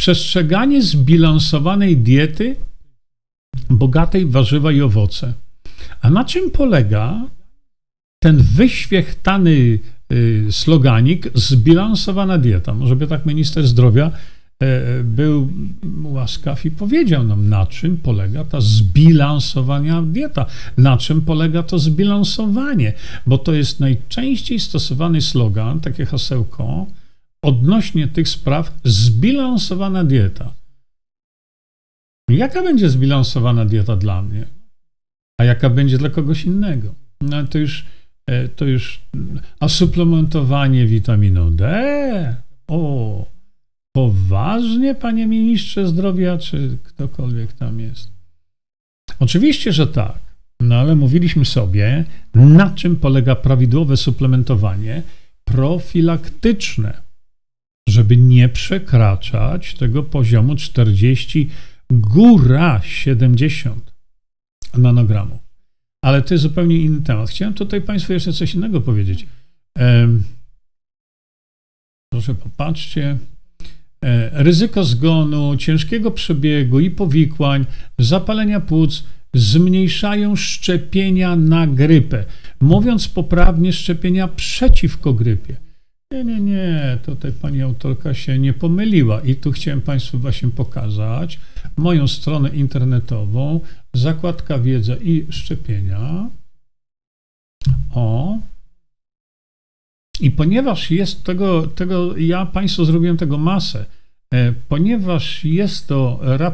Przestrzeganie 0.00 0.82
zbilansowanej 0.82 1.96
diety 1.96 2.56
bogatej 3.70 4.26
w 4.26 4.30
warzywa 4.30 4.72
i 4.72 4.80
owoce. 4.80 5.32
A 6.00 6.10
na 6.10 6.24
czym 6.24 6.50
polega 6.50 7.26
ten 8.22 8.36
wyświechtany 8.36 9.78
y, 10.12 10.46
sloganik 10.50 11.30
zbilansowana 11.34 12.38
dieta? 12.38 12.74
Może 12.74 12.96
by 12.96 13.06
tak 13.06 13.26
minister 13.26 13.66
zdrowia 13.66 14.10
e, 14.62 15.04
był 15.04 15.48
łaskaw 16.04 16.66
i 16.66 16.70
powiedział 16.70 17.24
nam, 17.24 17.48
na 17.48 17.66
czym 17.66 17.96
polega 17.96 18.44
ta 18.44 18.60
zbilansowana 18.60 20.02
dieta, 20.02 20.46
na 20.76 20.96
czym 20.96 21.20
polega 21.20 21.62
to 21.62 21.78
zbilansowanie, 21.78 22.92
bo 23.26 23.38
to 23.38 23.52
jest 23.52 23.80
najczęściej 23.80 24.60
stosowany 24.60 25.20
slogan, 25.20 25.80
takie 25.80 26.06
hasełko, 26.06 26.86
odnośnie 27.42 28.08
tych 28.08 28.28
spraw 28.28 28.80
zbilansowana 28.84 30.04
dieta. 30.04 30.54
Jaka 32.30 32.62
będzie 32.62 32.90
zbilansowana 32.90 33.64
dieta 33.64 33.96
dla 33.96 34.22
mnie? 34.22 34.46
A 35.40 35.44
jaka 35.44 35.70
będzie 35.70 35.98
dla 35.98 36.10
kogoś 36.10 36.44
innego? 36.44 36.94
No 37.20 37.46
to 37.46 37.58
już, 37.58 37.86
e, 38.26 38.48
to 38.48 38.64
już, 38.64 39.00
a 39.60 39.68
suplementowanie 39.68 40.86
witaminą 40.86 41.56
D? 41.56 42.36
O, 42.68 43.26
poważnie, 43.92 44.94
panie 44.94 45.26
ministrze 45.26 45.86
zdrowia, 45.86 46.38
czy 46.38 46.78
ktokolwiek 46.82 47.52
tam 47.52 47.80
jest? 47.80 48.10
Oczywiście, 49.20 49.72
że 49.72 49.86
tak. 49.86 50.18
No 50.60 50.74
ale 50.74 50.94
mówiliśmy 50.94 51.44
sobie, 51.44 52.04
na 52.34 52.70
czym 52.70 52.96
polega 52.96 53.36
prawidłowe 53.36 53.96
suplementowanie 53.96 55.02
profilaktyczne 55.44 57.09
żeby 57.90 58.16
nie 58.16 58.48
przekraczać 58.48 59.74
tego 59.74 60.02
poziomu 60.02 60.56
40, 60.56 61.48
góra 61.90 62.80
70 62.84 63.92
nanogramów. 64.74 65.40
Ale 66.04 66.22
to 66.22 66.34
jest 66.34 66.42
zupełnie 66.42 66.78
inny 66.78 67.02
temat. 67.02 67.30
Chciałem 67.30 67.54
tutaj 67.54 67.80
Państwu 67.80 68.12
jeszcze 68.12 68.32
coś 68.32 68.54
innego 68.54 68.80
powiedzieć. 68.80 69.26
Proszę 72.12 72.34
popatrzcie. 72.34 73.18
E, 74.04 74.42
ryzyko 74.42 74.84
zgonu, 74.84 75.56
ciężkiego 75.56 76.10
przebiegu 76.10 76.80
i 76.80 76.90
powikłań, 76.90 77.66
zapalenia 77.98 78.60
płuc 78.60 79.04
zmniejszają 79.34 80.36
szczepienia 80.36 81.36
na 81.36 81.66
grypę. 81.66 82.24
Mówiąc 82.60 83.08
poprawnie, 83.08 83.72
szczepienia 83.72 84.28
przeciwko 84.28 85.14
grypie. 85.14 85.56
Nie, 86.12 86.24
nie, 86.24 86.40
nie, 86.40 86.98
tutaj 87.06 87.32
pani 87.32 87.62
autorka 87.62 88.14
się 88.14 88.38
nie 88.38 88.52
pomyliła 88.52 89.20
i 89.20 89.34
tu 89.34 89.52
chciałem 89.52 89.80
Państwu 89.80 90.18
właśnie 90.18 90.48
pokazać 90.48 91.40
moją 91.76 92.08
stronę 92.08 92.48
internetową, 92.48 93.60
zakładka 93.94 94.58
wiedza 94.58 94.96
i 94.96 95.26
szczepienia. 95.30 96.28
O. 97.94 98.38
I 100.20 100.30
ponieważ 100.30 100.90
jest 100.90 101.24
tego, 101.24 101.66
tego 101.66 102.16
ja 102.16 102.46
Państwu 102.46 102.84
zrobiłem 102.84 103.16
tego 103.16 103.38
masę, 103.38 103.86
e, 104.32 104.52
ponieważ 104.52 105.44
jest 105.44 105.86
to, 105.86 106.20
e, 106.40 106.52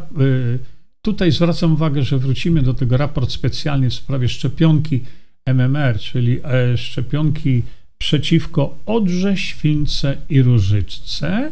tutaj 1.03 1.33
zwracam 1.33 1.73
uwagę, 1.73 2.03
że 2.03 2.19
wrócimy 2.19 2.63
do 2.63 2.75
tego 2.75 2.97
raport 2.97 3.31
specjalny 3.31 3.91
w 3.91 3.95
sprawie 3.95 4.29
szczepionki 4.29 5.01
MMR, 5.47 5.99
czyli 5.99 6.41
e, 6.45 6.77
szczepionki 6.77 7.63
przeciwko 7.99 8.79
odrze, 8.87 9.37
śwince 9.37 10.17
i 10.29 10.43
różyczce, 10.43 11.51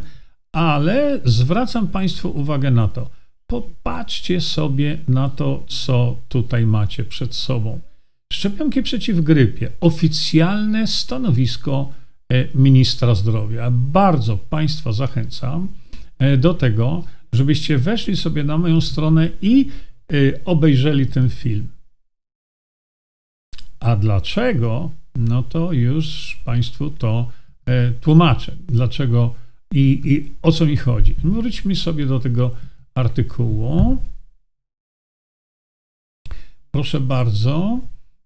ale 0.53 1.21
zwracam 1.25 1.89
Państwu 1.89 2.31
uwagę 2.31 2.71
na 2.71 2.89
to. 2.89 3.11
Popatrzcie 3.47 4.41
sobie 4.41 4.99
na 5.09 5.29
to, 5.29 5.65
co 5.69 6.17
tutaj 6.29 6.67
macie 6.67 7.05
przed 7.05 7.35
sobą. 7.35 7.81
Szczepionki 8.33 8.83
przeciw 8.83 9.21
grypie. 9.21 9.71
Oficjalne 9.81 10.87
stanowisko 10.87 11.93
e, 12.33 12.49
ministra 12.55 13.15
zdrowia. 13.15 13.71
Bardzo 13.71 14.37
Państwa 14.37 14.93
zachęcam 14.93 15.69
e, 16.19 16.37
do 16.37 16.55
tego, 16.55 17.05
żebyście 17.33 17.79
weszli 17.79 18.17
sobie 18.17 18.45
na 18.45 18.59
moją 18.59 18.81
stronę 18.81 19.29
i 19.43 19.69
e, 20.13 20.45
obejrzeli 20.45 21.07
ten 21.07 21.31
film. 21.31 21.69
A 23.81 23.97
dlaczego? 23.97 24.91
No 25.17 25.43
to 25.43 25.73
już 25.73 26.37
Państwu 26.45 26.91
to 26.91 27.31
tłumaczę. 28.01 28.57
Dlaczego 28.69 29.35
i, 29.73 30.01
i 30.05 30.33
o 30.43 30.53
co 30.53 30.67
mi 30.67 30.77
chodzi. 30.77 31.15
Wróćmy 31.25 31.77
sobie 31.77 32.07
do 32.07 32.21
tego 32.21 32.51
artykułu. 32.95 33.99
Proszę 36.71 37.01
bardzo 37.01 37.81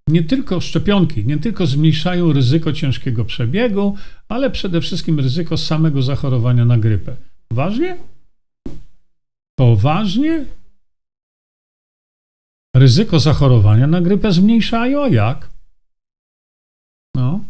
nie 0.09 0.23
tylko 0.23 0.61
szczepionki, 0.61 1.27
nie 1.27 1.39
tylko 1.39 1.67
zmniejszają 1.67 2.33
ryzyko 2.33 2.73
ciężkiego 2.73 3.25
przebiegu, 3.25 3.97
ale 4.29 4.51
przede 4.51 4.81
wszystkim 4.81 5.21
ryzyko 5.21 5.57
samego 5.57 6.03
zachorowania 6.03 6.65
na 6.65 6.79
grypę. 6.79 7.17
Poważnie? 7.49 7.97
Poważnie? 9.59 10.45
Ryzyko 12.77 13.21
zachorowania 13.21 13.87
na 13.87 14.01
grypę 14.01 14.33
zmniejszają, 14.33 15.03
a 15.03 15.09
jak? 15.09 15.51
No. 17.19 17.45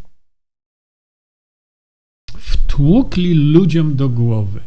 Wtłukli 2.38 3.34
ludziom 3.34 3.96
do 3.96 4.08
głowy, 4.08 4.60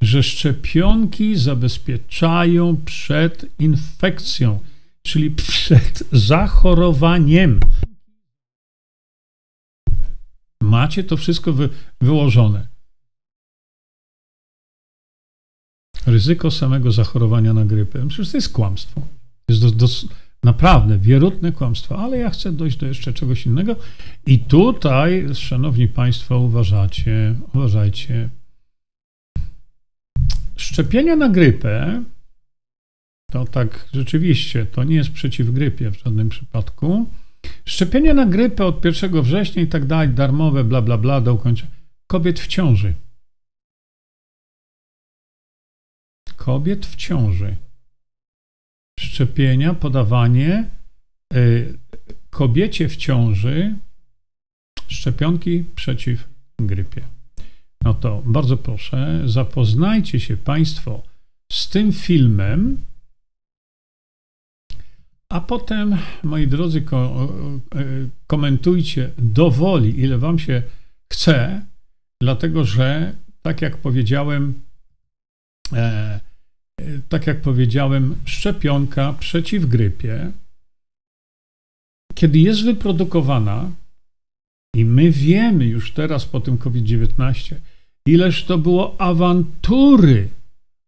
że 0.00 0.22
szczepionki 0.22 1.36
zabezpieczają 1.36 2.76
przed 2.84 3.46
infekcją 3.58 4.58
czyli 5.02 5.30
przed 5.30 6.04
zachorowaniem. 6.12 7.60
Macie 10.62 11.04
to 11.04 11.16
wszystko 11.16 11.52
wy, 11.52 11.68
wyłożone. 12.00 12.66
Ryzyko 16.06 16.50
samego 16.50 16.92
zachorowania 16.92 17.52
na 17.52 17.64
grypę. 17.64 18.08
Przecież 18.08 18.30
to 18.30 18.36
jest 18.36 18.52
kłamstwo. 18.52 19.00
To 19.46 19.52
jest 19.52 19.62
do, 19.62 19.70
do, 19.70 19.86
naprawdę 20.42 20.98
wierutne 20.98 21.52
kłamstwo, 21.52 21.98
ale 21.98 22.18
ja 22.18 22.30
chcę 22.30 22.52
dojść 22.52 22.76
do 22.76 22.86
jeszcze 22.86 23.12
czegoś 23.12 23.46
innego. 23.46 23.76
I 24.26 24.38
tutaj, 24.38 25.34
szanowni 25.34 25.88
państwo, 25.88 26.38
uważacie, 26.38 27.34
uważajcie. 27.54 28.28
Szczepienia 30.56 31.16
na 31.16 31.28
grypę 31.28 32.02
to 33.30 33.44
tak 33.44 33.88
rzeczywiście, 33.92 34.66
to 34.66 34.84
nie 34.84 34.96
jest 34.96 35.10
przeciw 35.10 35.50
grypie 35.50 35.90
w 35.90 35.98
żadnym 35.98 36.28
przypadku. 36.28 37.06
Szczepienia 37.64 38.14
na 38.14 38.26
grypę 38.26 38.66
od 38.66 38.84
1 38.84 39.22
września 39.22 39.62
i 39.62 39.66
tak 39.66 39.86
dalej, 39.86 40.08
darmowe, 40.08 40.64
bla, 40.64 40.82
bla, 40.82 40.98
bla, 40.98 41.20
do 41.20 41.34
ukończenia. 41.34 41.72
Kobiet 42.06 42.40
w 42.40 42.46
ciąży. 42.46 42.94
Kobiet 46.36 46.86
w 46.86 46.96
ciąży. 46.96 47.56
Szczepienia, 49.00 49.74
podawanie 49.74 50.68
y, 51.34 51.78
kobiecie 52.30 52.88
w 52.88 52.96
ciąży 52.96 53.74
szczepionki 54.88 55.64
przeciw 55.74 56.28
grypie. 56.60 57.02
No 57.84 57.94
to 57.94 58.22
bardzo 58.26 58.56
proszę, 58.56 59.22
zapoznajcie 59.26 60.20
się 60.20 60.36
Państwo 60.36 61.02
z 61.52 61.68
tym 61.68 61.92
filmem, 61.92 62.78
a 65.28 65.40
potem, 65.40 65.96
moi 66.22 66.46
drodzy, 66.46 66.78
e, 66.78 66.84
komentujcie 68.26 69.10
dowoli, 69.18 70.00
ile 70.00 70.18
wam 70.18 70.38
się 70.38 70.62
chce, 71.12 71.66
dlatego 72.20 72.64
że, 72.64 73.14
tak 73.42 73.62
jak 73.62 73.76
powiedziałem, 73.76 74.60
e, 75.72 76.20
tak 77.08 77.26
jak 77.26 77.40
powiedziałem, 77.40 78.16
szczepionka 78.24 79.12
przeciw 79.12 79.66
grypie, 79.66 80.30
kiedy 82.14 82.38
jest 82.38 82.64
wyprodukowana, 82.64 83.70
i 84.76 84.84
my 84.84 85.10
wiemy 85.10 85.66
już 85.66 85.92
teraz 85.92 86.26
po 86.26 86.40
tym 86.40 86.58
COVID-19, 86.58 87.54
ileż 88.06 88.44
to 88.44 88.58
było 88.58 89.00
awantury 89.00 90.28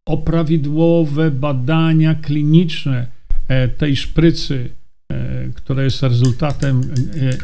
o 0.07 0.18
prawidłowe 0.18 1.31
badania 1.31 2.14
kliniczne, 2.14 3.07
E, 3.48 3.68
tej 3.68 3.96
szprycy, 3.96 4.70
e, 5.12 5.48
która 5.55 5.83
jest 5.83 6.02
rezultatem 6.02 6.81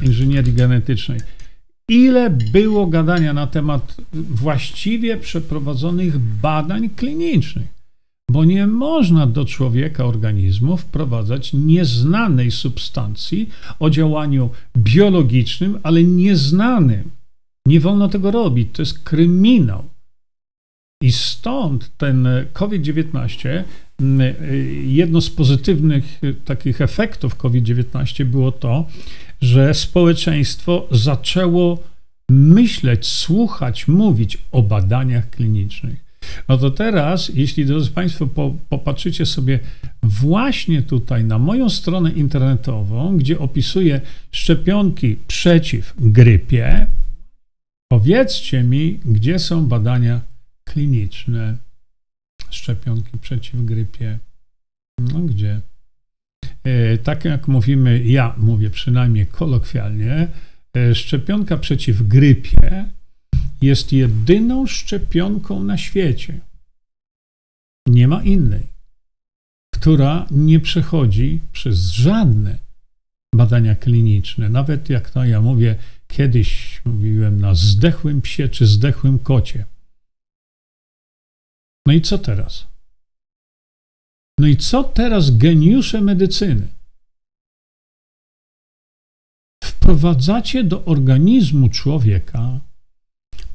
e, 0.03 0.05
inżynierii 0.07 0.53
genetycznej. 0.53 1.21
Ile 1.89 2.31
było 2.31 2.87
gadania 2.87 3.33
na 3.33 3.47
temat 3.47 3.97
właściwie 4.13 5.17
przeprowadzonych 5.17 6.19
badań 6.19 6.91
klinicznych? 6.91 7.78
Bo 8.31 8.45
nie 8.45 8.67
można 8.67 9.27
do 9.27 9.45
człowieka 9.45 10.05
organizmu 10.05 10.77
wprowadzać 10.77 11.53
nieznanej 11.53 12.51
substancji 12.51 13.49
o 13.79 13.91
działaniu 13.91 14.51
biologicznym, 14.77 15.79
ale 15.83 16.05
nieznanym. 16.05 17.11
Nie 17.67 17.81
wolno 17.81 18.09
tego 18.09 18.31
robić, 18.31 18.69
to 18.73 18.83
jest 18.83 18.99
kryminał. 18.99 19.85
I 21.03 21.13
stąd 21.13 21.97
ten 21.97 22.29
COVID-19 22.53 23.65
jedno 24.85 25.21
z 25.21 25.31
pozytywnych 25.31 26.25
y, 26.25 26.35
takich 26.35 26.81
efektów 26.81 27.37
COVID-19 27.37 28.25
było 28.25 28.53
to, 28.53 28.87
że 29.41 29.75
społeczeństwo 29.75 30.89
zaczęło 30.91 31.83
myśleć, 32.31 33.07
słuchać, 33.07 33.89
mówić 33.89 34.39
o 34.53 34.63
badaniach 34.63 35.31
klinicznych. 35.31 36.08
No 36.49 36.59
to 36.59 36.71
teraz, 36.71 37.29
jeśli 37.35 37.67
drodzy 37.67 37.91
Państwo 37.91 38.27
po, 38.27 38.55
popatrzycie 38.69 39.27
sobie 39.27 39.59
właśnie 40.03 40.83
tutaj 40.83 41.25
na 41.25 41.39
moją 41.39 41.69
stronę 41.69 42.11
internetową, 42.11 43.17
gdzie 43.17 43.39
opisuję 43.39 44.01
szczepionki 44.31 45.17
przeciw 45.27 45.95
grypie, 45.99 46.87
powiedzcie 47.89 48.63
mi, 48.65 49.01
gdzie 49.05 49.39
są 49.39 49.67
badania 49.67 50.21
kliniczne 50.65 51.57
szczepionki 52.51 53.19
przeciw 53.19 53.65
grypie. 53.65 54.19
No 54.99 55.21
gdzie? 55.21 55.61
E, 56.65 56.99
tak 56.99 57.25
jak 57.25 57.49
mówimy, 57.49 58.05
ja 58.05 58.35
mówię 58.37 58.71
przynajmniej 58.71 59.27
kolokwialnie, 59.27 60.29
e, 60.77 60.95
szczepionka 60.95 61.57
przeciw 61.57 62.03
grypie 62.03 62.85
jest 63.63 63.93
jedyną 63.93 64.67
szczepionką 64.67 65.65
na 65.65 65.79
świecie. 65.79 66.41
Nie 67.89 68.09
ma 68.09 68.23
innej, 68.23 68.67
która 69.75 70.27
nie 70.31 70.61
przechodzi 70.61 71.41
przez 71.53 71.91
żadne 71.91 72.59
badania 73.35 73.75
kliniczne. 73.75 74.49
Nawet 74.49 74.91
jak 74.91 75.11
to 75.11 75.25
ja 75.25 75.41
mówię, 75.41 75.77
kiedyś 76.07 76.81
mówiłem 76.85 77.41
na 77.41 77.55
zdechłym 77.55 78.23
psie 78.23 78.49
czy 78.49 78.67
zdechłym 78.67 79.19
kocie. 79.19 79.65
No 81.87 81.93
i 81.93 82.01
co 82.01 82.19
teraz? 82.19 82.67
No 84.39 84.47
i 84.47 84.57
co 84.57 84.85
teraz 84.85 85.37
geniusze 85.37 86.01
medycyny? 86.01 86.69
Wprowadzacie 89.65 90.65
do 90.65 90.85
organizmu 90.85 91.69
człowieka 91.69 92.61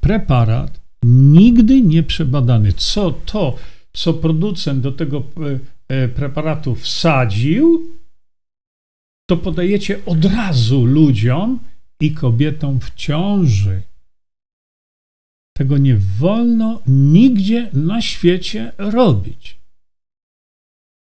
preparat 0.03 0.81
nigdy 1.03 1.81
nie 1.81 2.03
przebadany. 2.03 2.73
Co 2.73 3.11
to, 3.11 3.55
co 3.93 4.13
producent 4.13 4.83
do 4.83 4.91
tego 4.91 5.17
e, 5.17 5.23
e, 5.95 6.07
preparatu 6.07 6.75
wsadził, 6.75 7.97
to 9.29 9.37
podajecie 9.37 10.05
od 10.05 10.25
razu 10.25 10.85
ludziom 10.85 11.59
i 12.01 12.11
kobietom 12.11 12.79
w 12.79 12.95
ciąży. 12.95 13.81
Tego 15.57 15.77
nie 15.77 15.97
wolno 15.97 16.81
nigdzie 16.87 17.69
na 17.73 18.01
świecie 18.01 18.71
robić. 18.77 19.57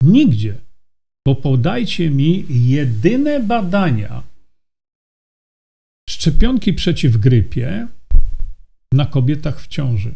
Nigdzie. 0.03 0.59
Bo 1.27 1.35
podajcie 1.35 2.11
mi 2.11 2.47
jedyne 2.49 3.41
badania 3.41 4.23
szczepionki 6.11 6.73
przeciw 6.73 7.17
grypie 7.17 7.89
na 8.93 9.07
kobietach 9.07 9.61
w 9.61 9.67
ciąży. 9.67 10.15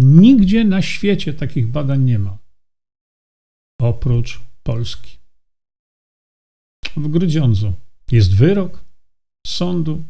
Nigdzie 0.00 0.64
na 0.64 0.82
świecie 0.82 1.34
takich 1.34 1.66
badań 1.66 2.04
nie 2.04 2.18
ma. 2.18 2.38
Oprócz 3.80 4.40
Polski. 4.62 5.16
W 6.96 7.08
Grudziądzu 7.08 7.72
jest 8.12 8.34
wyrok 8.34 8.84
sądu, 9.46 10.04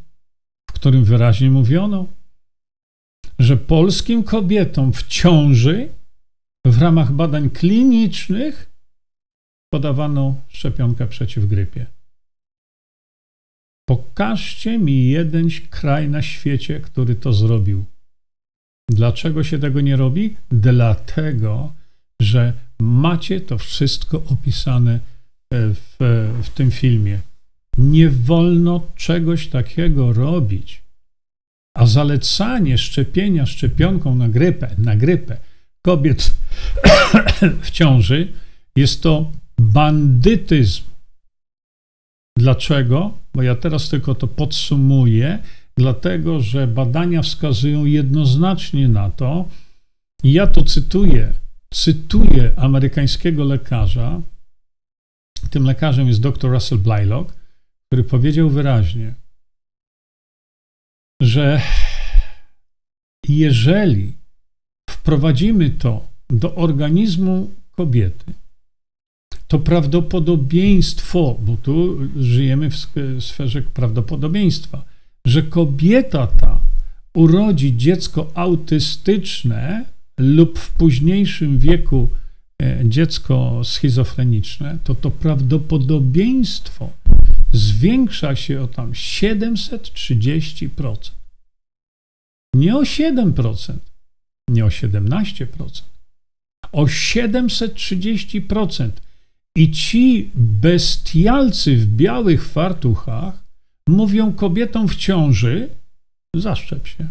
w 0.70 0.72
którym 0.72 1.04
wyraźnie 1.04 1.50
mówiono, 1.50 2.06
że 3.38 3.56
polskim 3.56 4.24
kobietom 4.24 4.92
w 4.92 5.02
ciąży 5.02 5.88
w 6.66 6.82
ramach 6.82 7.12
badań 7.12 7.50
klinicznych 7.50 8.70
podawano 9.72 10.40
szczepionkę 10.48 11.06
przeciw 11.06 11.46
grypie. 11.46 11.86
Pokażcie 13.88 14.78
mi 14.78 15.08
jeden 15.08 15.48
kraj 15.70 16.08
na 16.08 16.22
świecie, 16.22 16.80
który 16.80 17.14
to 17.14 17.32
zrobił. 17.32 17.84
Dlaczego 18.90 19.44
się 19.44 19.58
tego 19.58 19.80
nie 19.80 19.96
robi? 19.96 20.36
Dlatego, 20.50 21.72
że 22.22 22.52
macie 22.80 23.40
to 23.40 23.58
wszystko 23.58 24.22
opisane 24.26 24.92
e, 24.94 24.98
w, 25.50 25.96
w 26.42 26.50
tym 26.50 26.70
filmie. 26.70 27.20
Nie 27.78 28.10
wolno 28.10 28.86
czegoś 28.96 29.48
takiego 29.48 30.12
robić. 30.12 30.82
A 31.76 31.86
zalecanie 31.86 32.78
szczepienia 32.78 33.46
szczepionką 33.46 34.14
na 34.14 34.28
grypę, 34.28 34.70
na 34.78 34.96
grypę 34.96 35.36
kobiet 35.82 36.34
w 37.62 37.70
ciąży 37.70 38.32
jest 38.76 39.02
to 39.02 39.32
bandytyzm. 39.58 40.82
Dlaczego? 42.36 43.18
Bo 43.34 43.42
ja 43.42 43.54
teraz 43.54 43.88
tylko 43.88 44.14
to 44.14 44.26
podsumuję, 44.26 45.38
dlatego 45.76 46.40
że 46.40 46.66
badania 46.66 47.22
wskazują 47.22 47.84
jednoznacznie 47.84 48.88
na 48.88 49.10
to, 49.10 49.48
i 50.22 50.32
ja 50.32 50.46
to 50.46 50.64
cytuję, 50.64 51.34
cytuję 51.70 52.52
amerykańskiego 52.56 53.44
lekarza, 53.44 54.20
tym 55.50 55.64
lekarzem 55.64 56.08
jest 56.08 56.20
dr 56.20 56.50
Russell 56.50 56.78
Blylock, 56.78 57.34
który 57.86 58.04
powiedział 58.04 58.50
wyraźnie, 58.50 59.14
że 61.22 61.60
jeżeli 63.28 64.12
wprowadzimy 64.90 65.70
to 65.70 66.08
do 66.30 66.54
organizmu 66.54 67.50
kobiety, 67.70 68.32
to 69.48 69.58
prawdopodobieństwo, 69.58 71.36
bo 71.40 71.56
tu 71.56 71.98
żyjemy 72.16 72.70
w 72.70 72.76
sferze 73.20 73.62
prawdopodobieństwa, 73.62 74.84
że 75.26 75.42
kobieta 75.42 76.26
ta 76.26 76.60
urodzi 77.14 77.76
dziecko 77.76 78.30
autystyczne 78.34 79.84
lub 80.18 80.58
w 80.58 80.70
późniejszym 80.70 81.58
wieku 81.58 82.08
e, 82.62 82.80
dziecko 82.84 83.60
schizofreniczne, 83.64 84.78
to 84.84 84.94
to 84.94 85.10
prawdopodobieństwo 85.10 86.90
zwiększa 87.52 88.36
się 88.36 88.62
o 88.62 88.66
tam 88.66 88.92
730%. 88.92 90.96
Nie 92.54 92.76
o 92.76 92.82
7%, 92.82 93.74
nie 94.48 94.64
o 94.64 94.68
17%, 94.68 95.82
o 96.72 96.84
730%. 96.84 98.90
I 99.56 99.70
ci 99.70 100.30
bestialcy 100.34 101.76
w 101.76 101.86
białych 101.86 102.48
fartuchach 102.48 103.44
mówią 103.88 104.32
kobietom 104.32 104.88
w 104.88 104.96
ciąży: 104.96 105.68
zaszczep 106.36 106.86
się. 106.86 107.08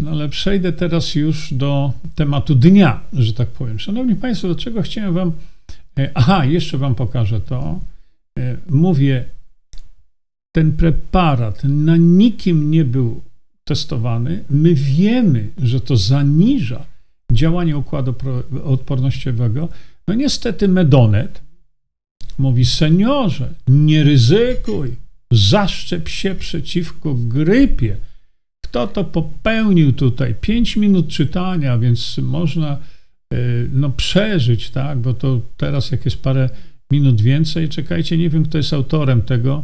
No 0.00 0.10
ale 0.10 0.28
przejdę 0.28 0.72
teraz 0.72 1.14
już 1.14 1.54
do 1.54 1.92
tematu 2.14 2.54
dnia, 2.54 3.00
że 3.12 3.32
tak 3.32 3.48
powiem. 3.48 3.78
Szanowni 3.78 4.16
Państwo, 4.16 4.48
do 4.48 4.54
czego 4.54 4.82
chciałem 4.82 5.14
Wam. 5.14 5.32
E, 5.98 6.10
aha, 6.14 6.44
jeszcze 6.44 6.78
Wam 6.78 6.94
pokażę 6.94 7.40
to. 7.40 7.80
E, 8.38 8.56
mówię, 8.70 9.24
ten 10.52 10.72
preparat 10.72 11.64
na 11.64 11.96
nikim 11.96 12.70
nie 12.70 12.84
był 12.84 13.22
testowany. 13.64 14.44
My 14.50 14.74
wiemy, 14.74 15.50
że 15.58 15.80
to 15.80 15.96
zaniża 15.96 16.86
działanie 17.36 17.76
układu 17.76 18.14
odpornościowego. 18.64 19.68
No 20.08 20.14
niestety 20.14 20.68
Medonet 20.68 21.40
mówi, 22.38 22.64
seniorze, 22.64 23.54
nie 23.68 24.04
ryzykuj, 24.04 24.94
zaszczep 25.32 26.08
się 26.08 26.34
przeciwko 26.34 27.14
grypie. 27.14 27.96
Kto 28.64 28.86
to 28.86 29.04
popełnił 29.04 29.92
tutaj? 29.92 30.34
Pięć 30.40 30.76
minut 30.76 31.08
czytania, 31.08 31.78
więc 31.78 32.18
można 32.18 32.78
y, 33.34 33.68
no, 33.72 33.90
przeżyć, 33.90 34.70
tak? 34.70 34.98
Bo 34.98 35.14
to 35.14 35.40
teraz 35.56 35.90
jak 35.90 36.04
jest 36.04 36.22
parę 36.22 36.50
minut 36.90 37.20
więcej, 37.20 37.68
czekajcie, 37.68 38.18
nie 38.18 38.30
wiem, 38.30 38.44
kto 38.44 38.58
jest 38.58 38.72
autorem 38.72 39.22
tego. 39.22 39.62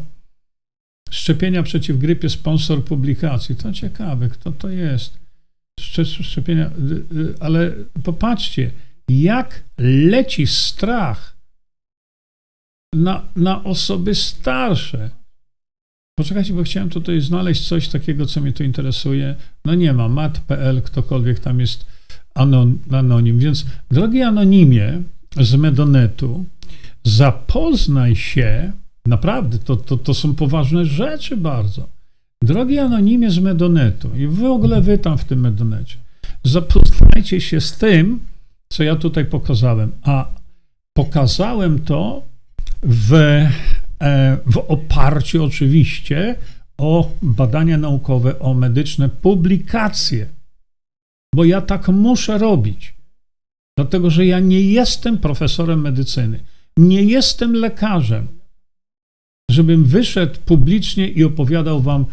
Szczepienia 1.10 1.62
przeciw 1.62 1.98
grypie, 1.98 2.28
sponsor 2.28 2.84
publikacji. 2.84 3.56
To 3.56 3.72
ciekawe, 3.72 4.28
kto 4.28 4.52
to 4.52 4.68
jest 4.68 5.21
szczepienia, 6.22 6.66
y, 6.66 7.16
y, 7.16 7.34
ale 7.40 7.72
popatrzcie, 8.02 8.70
jak 9.08 9.64
leci 9.78 10.46
strach 10.46 11.36
na, 12.94 13.22
na 13.36 13.64
osoby 13.64 14.14
starsze. 14.14 15.10
Poczekajcie, 16.18 16.52
bo 16.52 16.62
chciałem 16.62 16.88
tutaj 16.88 17.20
znaleźć 17.20 17.68
coś 17.68 17.88
takiego, 17.88 18.26
co 18.26 18.40
mnie 18.40 18.52
tu 18.52 18.64
interesuje. 18.64 19.34
No 19.64 19.74
nie 19.74 19.92
ma, 19.92 20.08
mat.pl, 20.08 20.82
ktokolwiek 20.82 21.40
tam 21.40 21.60
jest 21.60 21.86
anon, 22.34 22.78
anonim. 22.90 23.38
Więc, 23.38 23.66
drogi 23.90 24.22
anonimie 24.22 25.02
z 25.40 25.54
Medonetu, 25.54 26.44
zapoznaj 27.04 28.16
się, 28.16 28.72
naprawdę, 29.06 29.58
to, 29.58 29.76
to, 29.76 29.96
to 29.96 30.14
są 30.14 30.34
poważne 30.34 30.86
rzeczy 30.86 31.36
bardzo 31.36 32.01
Drogi 32.42 32.78
anonimie 32.78 33.30
z 33.30 33.38
Medonetu 33.38 34.16
i 34.16 34.26
w 34.26 34.44
ogóle 34.44 34.80
wy 34.80 34.98
tam 34.98 35.18
w 35.18 35.24
tym 35.24 35.40
Medonecie, 35.40 35.96
zapoznajcie 36.44 37.40
się 37.40 37.60
z 37.60 37.76
tym, 37.78 38.20
co 38.72 38.82
ja 38.82 38.96
tutaj 38.96 39.24
pokazałem. 39.24 39.92
A 40.02 40.26
pokazałem 40.96 41.78
to 41.78 42.22
w, 42.82 43.12
e, 43.12 44.38
w 44.46 44.58
oparciu 44.68 45.44
oczywiście 45.44 46.36
o 46.78 47.10
badania 47.22 47.78
naukowe, 47.78 48.38
o 48.38 48.54
medyczne 48.54 49.08
publikacje. 49.08 50.26
Bo 51.34 51.44
ja 51.44 51.60
tak 51.60 51.88
muszę 51.88 52.38
robić. 52.38 52.94
Dlatego, 53.76 54.10
że 54.10 54.26
ja 54.26 54.40
nie 54.40 54.60
jestem 54.60 55.18
profesorem 55.18 55.80
medycyny, 55.80 56.40
nie 56.76 57.02
jestem 57.02 57.52
lekarzem, 57.54 58.26
żebym 59.50 59.84
wyszedł 59.84 60.40
publicznie 60.46 61.08
i 61.08 61.24
opowiadał 61.24 61.80
wam 61.80 62.06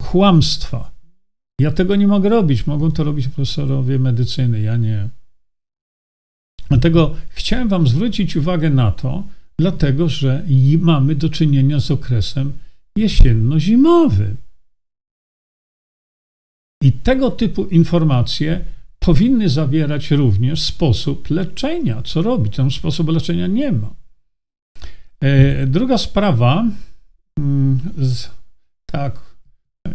kłamstwa. 0.00 0.90
Ja 1.60 1.70
tego 1.70 1.96
nie 1.96 2.06
mogę 2.06 2.28
robić. 2.28 2.66
Mogą 2.66 2.90
to 2.90 3.04
robić 3.04 3.28
profesorowie 3.28 3.98
medycyny, 3.98 4.60
ja 4.60 4.76
nie. 4.76 5.08
Dlatego 6.68 7.14
chciałem 7.28 7.68
Wam 7.68 7.88
zwrócić 7.88 8.36
uwagę 8.36 8.70
na 8.70 8.92
to, 8.92 9.24
dlatego 9.58 10.08
że 10.08 10.44
mamy 10.78 11.14
do 11.14 11.28
czynienia 11.28 11.80
z 11.80 11.90
okresem 11.90 12.52
jesienno-zimowym. 12.96 14.36
I 16.82 16.92
tego 16.92 17.30
typu 17.30 17.64
informacje 17.64 18.64
powinny 18.98 19.48
zawierać 19.48 20.10
również 20.10 20.62
sposób 20.62 21.30
leczenia. 21.30 22.02
Co 22.02 22.22
robić? 22.22 22.56
Tam 22.56 22.70
sposobu 22.70 23.12
leczenia 23.12 23.46
nie 23.46 23.72
ma. 23.72 23.94
E, 25.20 25.66
druga 25.66 25.98
sprawa, 25.98 26.64
mm, 27.38 27.78
tak, 28.86 29.29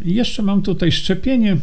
jeszcze 0.05 0.41
mam 0.41 0.61
tutaj 0.61 0.91
szczepienie. 0.91 1.57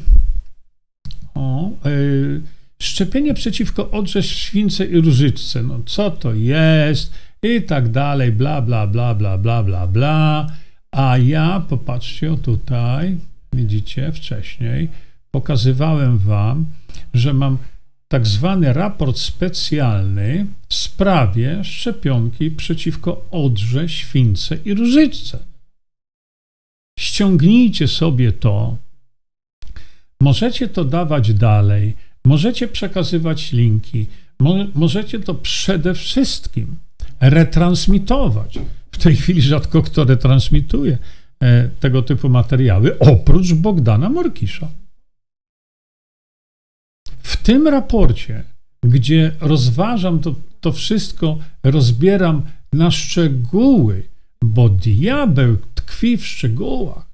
O, 1.35 1.71
yy, 1.85 2.43
szczepienie 2.79 3.35
przeciwko 3.35 3.91
odrze, 3.91 4.23
śwince 4.23 4.87
i 4.87 5.01
różyczce. 5.01 5.63
No 5.63 5.81
co 5.87 6.11
to 6.11 6.35
jest? 6.35 7.13
I 7.43 7.63
tak 7.63 7.89
dalej, 7.89 8.33
bla, 8.33 8.63
bla, 8.63 8.87
bla, 8.87 9.15
bla, 9.15 9.39
bla, 9.39 9.63
bla, 9.63 9.87
bla. 9.87 10.47
A 10.91 11.19
ja, 11.19 11.63
popatrzcie, 11.69 12.33
o 12.33 12.37
tutaj, 12.37 13.17
widzicie, 13.53 14.13
wcześniej 14.13 14.89
pokazywałem 15.31 16.19
wam, 16.19 16.67
że 17.15 17.33
mam 17.33 17.59
tak 18.09 18.27
zwany 18.27 18.73
raport 18.73 19.19
specjalny 19.19 20.47
w 20.69 20.75
sprawie 20.75 21.65
szczepionki 21.65 22.51
przeciwko 22.51 23.27
odrze, 23.31 23.89
śwince 23.89 24.59
i 24.65 24.75
różyczce. 24.75 25.52
Ściągnijcie 27.13 27.89
sobie 27.89 28.33
to. 28.33 28.77
Możecie 30.21 30.69
to 30.69 30.85
dawać 30.85 31.35
dalej, 31.35 31.97
możecie 32.25 32.69
przekazywać 32.69 33.53
linki, 33.53 34.07
mo 34.41 34.55
możecie 34.75 35.21
to 35.21 35.35
przede 35.35 35.95
wszystkim 35.95 36.77
retransmitować. 37.21 38.59
W 38.93 38.99
tej 38.99 39.17
chwili 39.17 39.43
rzadko 39.43 39.83
kto 39.83 40.05
retransmituje 40.05 40.99
e, 41.41 41.69
tego 41.69 42.03
typu 42.03 42.29
materiały, 42.29 42.99
oprócz 42.99 43.53
Bogdana 43.53 44.09
Morkisza. 44.09 44.69
W 47.23 47.37
tym 47.37 47.69
raporcie, 47.69 48.45
gdzie 48.83 49.33
rozważam 49.41 50.19
to, 50.19 50.35
to 50.61 50.73
wszystko, 50.73 51.39
rozbieram 51.63 52.43
na 52.73 52.91
szczegóły, 52.91 54.12
bo 54.43 54.69
diabeł 54.69 55.57
tkwi 55.75 56.17
w 56.17 56.27
szczegółach. 56.27 57.07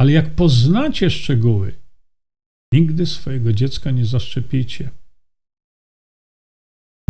Ale 0.00 0.12
jak 0.12 0.30
poznacie 0.30 1.10
szczegóły, 1.10 1.74
nigdy 2.72 3.06
swojego 3.06 3.52
dziecka 3.52 3.90
nie 3.90 4.06
zaszczepicie. 4.06 4.90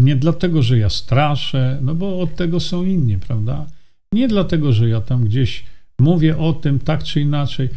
Nie 0.00 0.16
dlatego, 0.16 0.62
że 0.62 0.78
ja 0.78 0.90
straszę, 0.90 1.78
no 1.82 1.94
bo 1.94 2.20
od 2.20 2.36
tego 2.36 2.60
są 2.60 2.84
inni, 2.84 3.18
prawda? 3.18 3.66
Nie 4.12 4.28
dlatego, 4.28 4.72
że 4.72 4.88
ja 4.88 5.00
tam 5.00 5.24
gdzieś 5.24 5.64
mówię 5.98 6.38
o 6.38 6.52
tym 6.52 6.78
tak 6.78 7.04
czy 7.04 7.20
inaczej, 7.20 7.68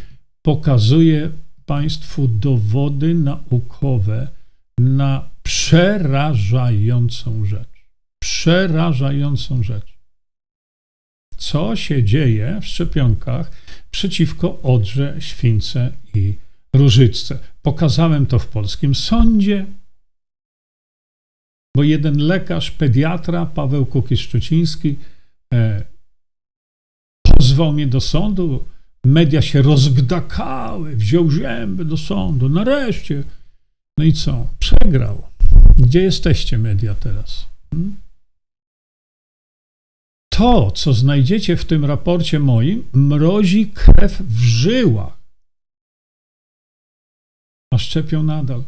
pokazuję 0.42 1.30
Państwu 1.66 2.28
dowody 2.28 3.14
naukowe 3.14 4.28
na 4.78 5.28
przerażającą 5.42 7.44
rzecz. 7.44 7.68
Przerażającą 8.18 9.62
rzecz. 9.62 9.95
Co 11.36 11.76
się 11.76 12.04
dzieje 12.04 12.58
w 12.62 12.66
szczepionkach 12.66 13.50
przeciwko 13.90 14.62
odrze, 14.62 15.16
śwince 15.18 15.92
i 16.14 16.34
różyczce? 16.72 17.38
Pokazałem 17.62 18.26
to 18.26 18.38
w 18.38 18.48
polskim 18.48 18.94
sądzie, 18.94 19.66
bo 21.76 21.82
jeden 21.82 22.18
lekarz, 22.18 22.70
pediatra, 22.70 23.46
Paweł 23.46 23.84
Kukiz-Szczuciński, 23.86 24.94
e, 25.54 25.84
pozwał 27.36 27.72
mnie 27.72 27.86
do 27.86 28.00
sądu, 28.00 28.64
media 29.04 29.42
się 29.42 29.62
rozgdakały, 29.62 30.96
wziął 30.96 31.30
zęby 31.30 31.84
do 31.84 31.96
sądu, 31.96 32.48
nareszcie. 32.48 33.24
No 33.98 34.04
i 34.04 34.12
co? 34.12 34.46
Przegrał. 34.58 35.22
Gdzie 35.76 36.02
jesteście 36.02 36.58
media 36.58 36.94
teraz? 36.94 37.46
Hmm? 37.70 38.05
To, 40.36 40.70
co 40.70 40.92
znajdziecie 40.92 41.56
w 41.56 41.64
tym 41.64 41.84
raporcie 41.84 42.38
moim, 42.38 42.84
mrozi 42.92 43.66
krew 43.66 44.22
w 44.22 44.40
żyłach. 44.40 45.18
A 47.74 47.78
szczepią 47.78 48.22
nadal. 48.22 48.64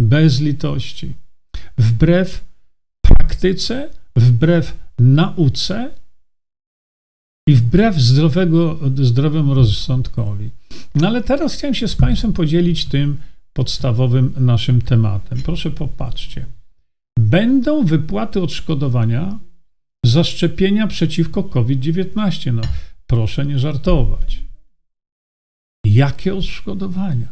Bez 0.00 0.40
litości. 0.40 1.14
Wbrew 1.78 2.44
praktyce, 3.02 3.90
wbrew 4.16 4.76
nauce, 4.98 5.90
i 7.48 7.54
wbrew 7.54 7.96
zdrowego, 7.96 8.78
zdrowemu 9.02 9.54
rozsądkowi. 9.54 10.50
No 10.94 11.08
ale 11.08 11.22
teraz 11.22 11.54
chciałem 11.54 11.74
się 11.74 11.88
z 11.88 11.96
Państwem 11.96 12.32
podzielić 12.32 12.84
tym 12.84 13.16
podstawowym 13.52 14.32
naszym 14.36 14.82
tematem. 14.82 15.42
Proszę 15.42 15.70
popatrzcie. 15.70 16.46
Będą 17.18 17.84
wypłaty 17.84 18.42
odszkodowania 18.42 19.38
za 20.06 20.24
szczepienia 20.24 20.86
przeciwko 20.86 21.44
COVID-19. 21.44 22.52
No, 22.52 22.62
proszę 23.06 23.46
nie 23.46 23.58
żartować. 23.58 24.42
Jakie 25.84 26.34
odszkodowania? 26.34 27.28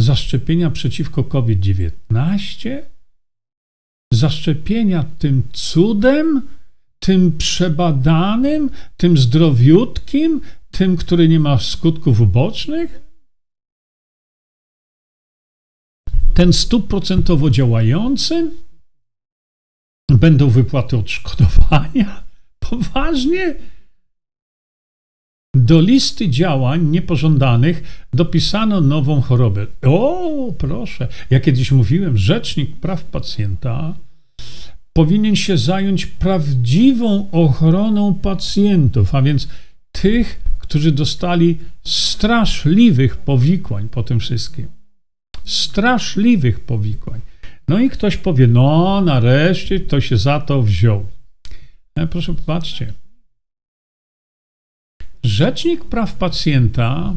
Za 0.00 0.16
szczepienia 0.16 0.70
przeciwko 0.70 1.24
COVID-19? 1.24 2.82
Zaszczepienia 4.12 5.04
tym 5.18 5.42
cudem, 5.52 6.48
tym 6.98 7.38
przebadanym, 7.38 8.70
tym 8.96 9.18
zdrowiutkim, 9.18 10.40
tym, 10.70 10.96
który 10.96 11.28
nie 11.28 11.40
ma 11.40 11.58
skutków 11.58 12.20
ubocznych? 12.20 13.00
Ten 16.34 16.52
stuprocentowo 16.52 17.50
działającym? 17.50 18.67
Będą 20.10 20.50
wypłaty 20.50 20.96
odszkodowania? 20.96 22.22
Poważnie? 22.70 23.54
Do 25.54 25.80
listy 25.80 26.28
działań 26.28 26.86
niepożądanych 26.86 28.06
dopisano 28.12 28.80
nową 28.80 29.20
chorobę. 29.20 29.66
O, 29.86 30.52
proszę. 30.58 31.08
Ja 31.30 31.40
kiedyś 31.40 31.72
mówiłem, 31.72 32.18
rzecznik 32.18 32.76
praw 32.76 33.04
pacjenta 33.04 33.94
powinien 34.92 35.36
się 35.36 35.58
zająć 35.58 36.06
prawdziwą 36.06 37.30
ochroną 37.32 38.14
pacjentów, 38.14 39.14
a 39.14 39.22
więc 39.22 39.48
tych, 39.92 40.40
którzy 40.58 40.92
dostali 40.92 41.58
straszliwych 41.84 43.16
powikłań 43.16 43.88
po 43.88 44.02
tym 44.02 44.20
wszystkim. 44.20 44.66
Straszliwych 45.44 46.60
powikłań. 46.60 47.20
No 47.68 47.78
i 47.80 47.90
ktoś 47.90 48.16
powie, 48.16 48.46
no 48.46 49.00
nareszcie 49.00 49.80
to 49.80 50.00
się 50.00 50.16
za 50.16 50.40
to 50.40 50.62
wziął. 50.62 51.06
E, 51.94 52.06
proszę 52.06 52.34
popatrzcie. 52.34 52.92
Rzecznik 55.22 55.84
praw 55.84 56.14
pacjenta 56.14 57.14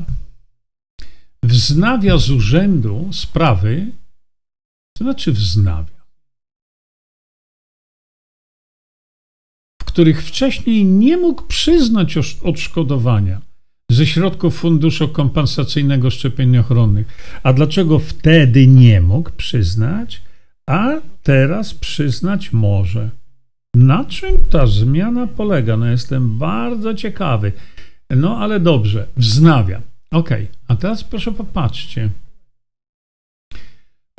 wznawia 1.44 2.18
z 2.18 2.30
urzędu 2.30 3.10
sprawy, 3.12 3.88
to 4.98 5.04
znaczy 5.04 5.32
wznawia 5.32 6.02
których 9.92 10.24
wcześniej 10.24 10.86
nie 10.86 11.18
mógł 11.18 11.44
przyznać 11.44 12.18
odszkodowania 12.44 13.42
ze 13.90 14.06
środków 14.06 14.56
Funduszu 14.56 15.08
Kompensacyjnego 15.08 16.10
Szczepień 16.10 16.58
Ochronnych. 16.58 17.08
A 17.44 17.54
dlaczego 17.54 18.00
wtedy 18.00 18.68
nie 18.68 19.02
mógł 19.02 19.32
przyznać, 19.32 20.22
a 20.72 21.02
teraz 21.24 21.74
przyznać 21.74 22.54
może? 22.54 23.10
Na 23.76 24.06
czym 24.06 24.38
ta 24.50 24.68
zmiana 24.68 25.28
polega? 25.28 25.78
No 25.78 25.86
jestem 25.86 26.38
bardzo 26.38 26.94
ciekawy. 26.94 27.52
No 28.10 28.38
ale 28.38 28.60
dobrze, 28.60 29.08
wznawiam. 29.18 29.82
Ok, 30.12 30.30
a 30.68 30.76
teraz 30.76 31.04
proszę 31.04 31.32
popatrzcie. 31.32 32.10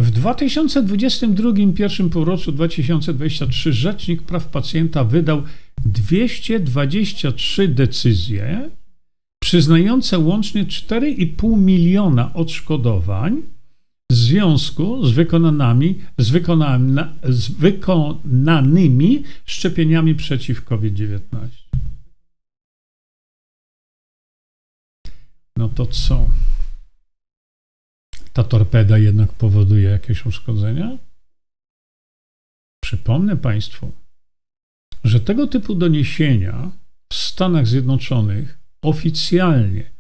W 0.01 0.11
2022 0.11 1.51
pierwszym 1.77 2.11
półroczu 2.11 2.53
2023 2.53 3.73
Rzecznik 3.73 4.23
Praw 4.23 4.49
Pacjenta 4.49 5.05
wydał 5.05 5.43
223 5.85 7.69
decyzje 7.69 8.71
przyznające 9.43 10.19
łącznie 10.19 10.65
4,5 10.65 11.59
miliona 11.59 12.35
odszkodowań 12.35 13.43
w 14.13 14.15
związku 14.15 15.07
z 15.07 15.11
wykonanymi, 15.11 16.03
z, 16.19 16.31
wykona, 16.31 16.79
z 17.23 17.49
wykonanymi 17.49 19.25
szczepieniami 19.47 20.15
przeciw 20.15 20.65
COVID-19. 20.65 21.49
No 25.57 25.69
to 25.69 25.87
co? 25.87 26.31
ta 28.33 28.45
torpeda 28.45 28.99
jednak 28.99 29.33
powoduje 29.33 29.91
jakieś 29.91 30.27
uszkodzenia? 30.27 30.99
Przypomnę 32.85 33.37
Państwu, 33.37 33.93
że 35.05 35.21
tego 35.21 35.47
typu 35.47 35.75
doniesienia 35.75 36.71
w 37.13 37.15
Stanach 37.15 37.67
Zjednoczonych 37.67 38.59
oficjalnie 38.83 39.91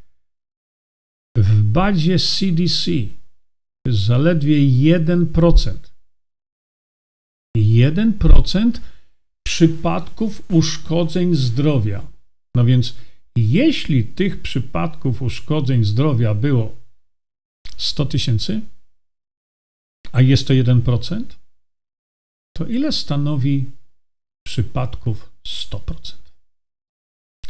w 1.36 1.62
bazie 1.62 2.18
CDC 2.18 2.90
jest 3.86 3.98
zaledwie 3.98 4.56
1%. 4.56 5.92
1% 7.56 8.80
przypadków 9.46 10.42
uszkodzeń 10.50 11.34
zdrowia. 11.34 12.06
No 12.54 12.64
więc, 12.64 12.94
jeśli 13.36 14.04
tych 14.04 14.42
przypadków 14.42 15.22
uszkodzeń 15.22 15.84
zdrowia 15.84 16.34
było 16.34 16.76
100 17.76 18.06
tysięcy, 18.06 18.60
a 20.12 20.20
jest 20.20 20.46
to 20.48 20.54
1%, 20.54 21.24
to 22.56 22.66
ile 22.66 22.92
stanowi 22.92 23.70
przypadków 24.46 25.32
100%? 25.48 26.14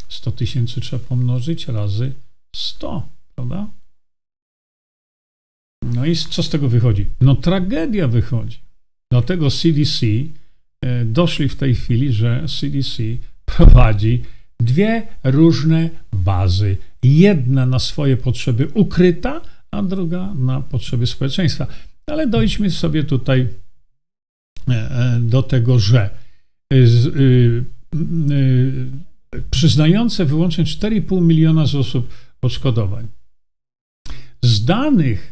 100 0.09 0.33
tysięcy 0.33 0.81
trzeba 0.81 1.07
pomnożyć 1.07 1.69
razy 1.69 2.13
100, 2.57 3.09
prawda? 3.35 3.67
No 6.03 6.07
i 6.07 6.17
co 6.17 6.43
z 6.43 6.49
tego 6.49 6.69
wychodzi? 6.69 7.07
No 7.21 7.35
tragedia 7.35 8.09
wychodzi. 8.09 8.59
Dlatego 9.11 9.51
CDC 9.51 10.07
e, 10.81 11.05
doszli 11.05 11.49
w 11.49 11.57
tej 11.57 11.75
chwili, 11.75 12.13
że 12.13 12.45
CDC 12.61 13.03
prowadzi 13.45 14.23
dwie 14.61 15.07
różne 15.25 15.91
bazy. 16.13 16.77
Jedna 17.03 17.67
na 17.67 17.79
swoje 17.79 18.17
potrzeby 18.17 18.69
ukryta, 18.75 19.41
a 19.71 19.83
druga 19.83 20.35
na 20.35 20.61
potrzeby 20.61 21.07
społeczeństwa. 21.07 21.67
Ale 22.07 22.27
dojdźmy 22.27 22.71
sobie 22.71 23.05
tutaj 23.05 23.49
e, 24.69 24.73
e, 24.73 25.21
do 25.21 25.43
tego, 25.43 25.79
że 25.79 26.11
przyznające 29.51 30.25
wyłącznie 30.25 30.65
4,5 30.65 31.23
miliona 31.23 31.63
osób 31.63 32.09
odszkodowań. 32.43 33.07
Z 34.43 34.65
danych 34.65 35.32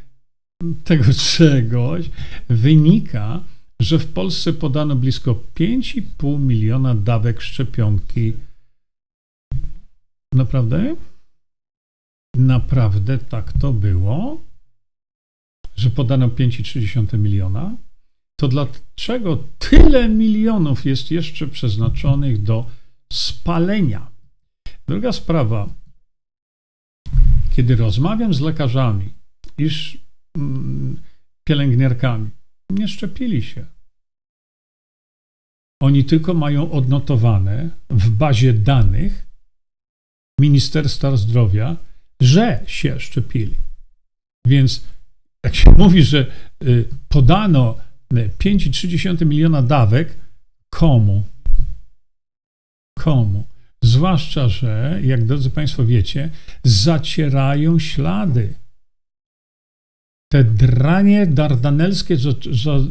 tego 0.84 1.04
czegoś 1.14 2.10
wynika, 2.48 3.44
że 3.80 3.98
w 3.98 4.12
Polsce 4.12 4.52
podano 4.52 4.96
blisko 4.96 5.42
5,5 5.54 6.40
miliona 6.40 6.94
dawek 6.94 7.40
szczepionki. 7.40 8.32
Naprawdę? 10.32 10.96
Naprawdę 12.36 13.18
tak 13.18 13.52
to 13.52 13.72
było? 13.72 14.40
Że 15.76 15.90
podano 15.90 16.28
5,3 16.28 17.18
miliona? 17.18 17.76
To 18.40 18.48
dlaczego 18.48 19.44
tyle 19.58 20.08
milionów 20.08 20.84
jest 20.84 21.10
jeszcze 21.10 21.46
przeznaczonych 21.46 22.42
do 22.42 22.66
spalenia? 23.12 24.10
Druga 24.88 25.12
sprawa. 25.12 25.68
Kiedy 27.56 27.76
rozmawiam 27.76 28.34
z 28.34 28.40
lekarzami, 28.40 29.08
iż 29.58 29.98
pielęgniarkami, 31.44 32.30
nie 32.70 32.88
szczepili 32.88 33.42
się. 33.42 33.66
Oni 35.82 36.04
tylko 36.04 36.34
mają 36.34 36.70
odnotowane 36.70 37.70
w 37.90 38.10
bazie 38.10 38.52
danych 38.52 39.26
Ministerstwa 40.40 41.16
Zdrowia, 41.16 41.76
że 42.22 42.62
się 42.66 43.00
szczepili. 43.00 43.54
Więc 44.46 44.84
jak 45.44 45.54
się 45.54 45.70
mówi, 45.82 46.02
że 46.02 46.26
y, 46.64 46.88
podano 47.08 47.78
5,3 48.12 49.26
miliona 49.26 49.62
dawek, 49.62 50.18
komu? 50.70 51.24
Komu? 52.98 53.44
Zwłaszcza, 53.82 54.48
że, 54.48 55.00
jak 55.02 55.24
drodzy 55.24 55.50
Państwo 55.50 55.86
wiecie, 55.86 56.30
zacierają 56.64 57.78
ślady 57.78 58.54
te 60.32 60.44
dranie 60.44 61.26
dardanelskie 61.26 62.16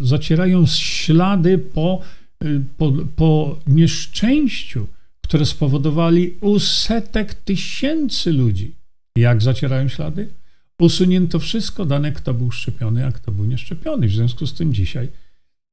zacierają 0.01 0.65
ślady 0.65 1.57
po, 1.57 2.01
y, 2.43 2.61
po, 2.77 2.91
po 3.15 3.59
nieszczęściu, 3.67 4.87
które 5.21 5.45
spowodowali 5.45 6.33
u 6.41 6.59
setek 6.59 7.33
tysięcy 7.33 8.33
ludzi. 8.33 8.75
Jak 9.15 9.41
zacierają 9.41 9.87
ślady? 9.87 10.27
Usunięto 10.79 11.39
wszystko, 11.39 11.85
dane 11.85 12.11
kto 12.11 12.33
był 12.33 12.51
szczepiony, 12.51 13.05
a 13.05 13.11
kto 13.11 13.31
był 13.31 13.45
nieszczepiony. 13.45 14.07
W 14.07 14.11
związku 14.11 14.47
z 14.47 14.53
tym 14.53 14.73
dzisiaj 14.73 15.09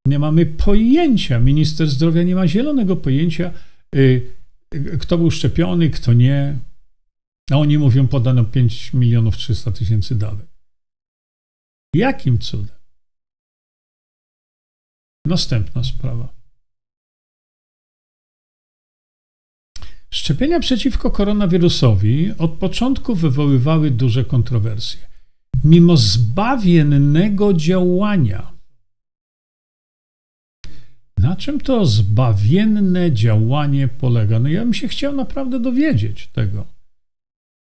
nie 0.07 0.19
mamy 0.19 0.47
pojęcia, 0.47 1.41
minister 1.41 1.89
zdrowia 1.89 2.23
nie 2.23 2.35
ma 2.35 2.49
zielonego 2.49 2.97
pojęcia, 2.97 3.51
y, 3.95 4.23
y, 4.75 4.99
kto 4.99 5.19
był 5.19 5.31
szczepiony, 5.31 5.91
kto 5.91 6.13
nie. 6.13 6.59
A 7.51 7.57
oni 7.57 7.79
mówią, 7.79 8.07
podano 8.07 8.45
5 8.45 8.93
milionów 8.95 9.37
300 9.37 9.71
tysięcy 9.71 10.15
dawek. 10.15 10.56
Jakim 11.97 12.39
cudem? 12.39 12.77
Następna 15.27 15.85
sprawa. 15.85 16.29
Szczepienia 20.11 20.61
przeciwko 20.61 21.11
koronawirusowi 21.11 22.33
od 22.39 22.51
początku 22.51 23.15
wywoływały 23.15 23.91
duże 23.91 24.25
kontrowersje. 24.25 25.01
Mimo 25.65 25.97
zbawiennego 25.97 27.55
działania. 27.55 28.53
Na 31.19 31.37
czym 31.37 31.61
to 31.61 31.87
zbawienne 31.87 33.13
działanie 33.13 33.89
polega? 33.89 34.39
No 34.39 34.49
ja 34.49 34.61
bym 34.61 34.75
się 34.75 34.89
chciał 34.89 35.13
naprawdę 35.17 35.61
dowiedzieć 35.61 36.27
tego 36.27 36.76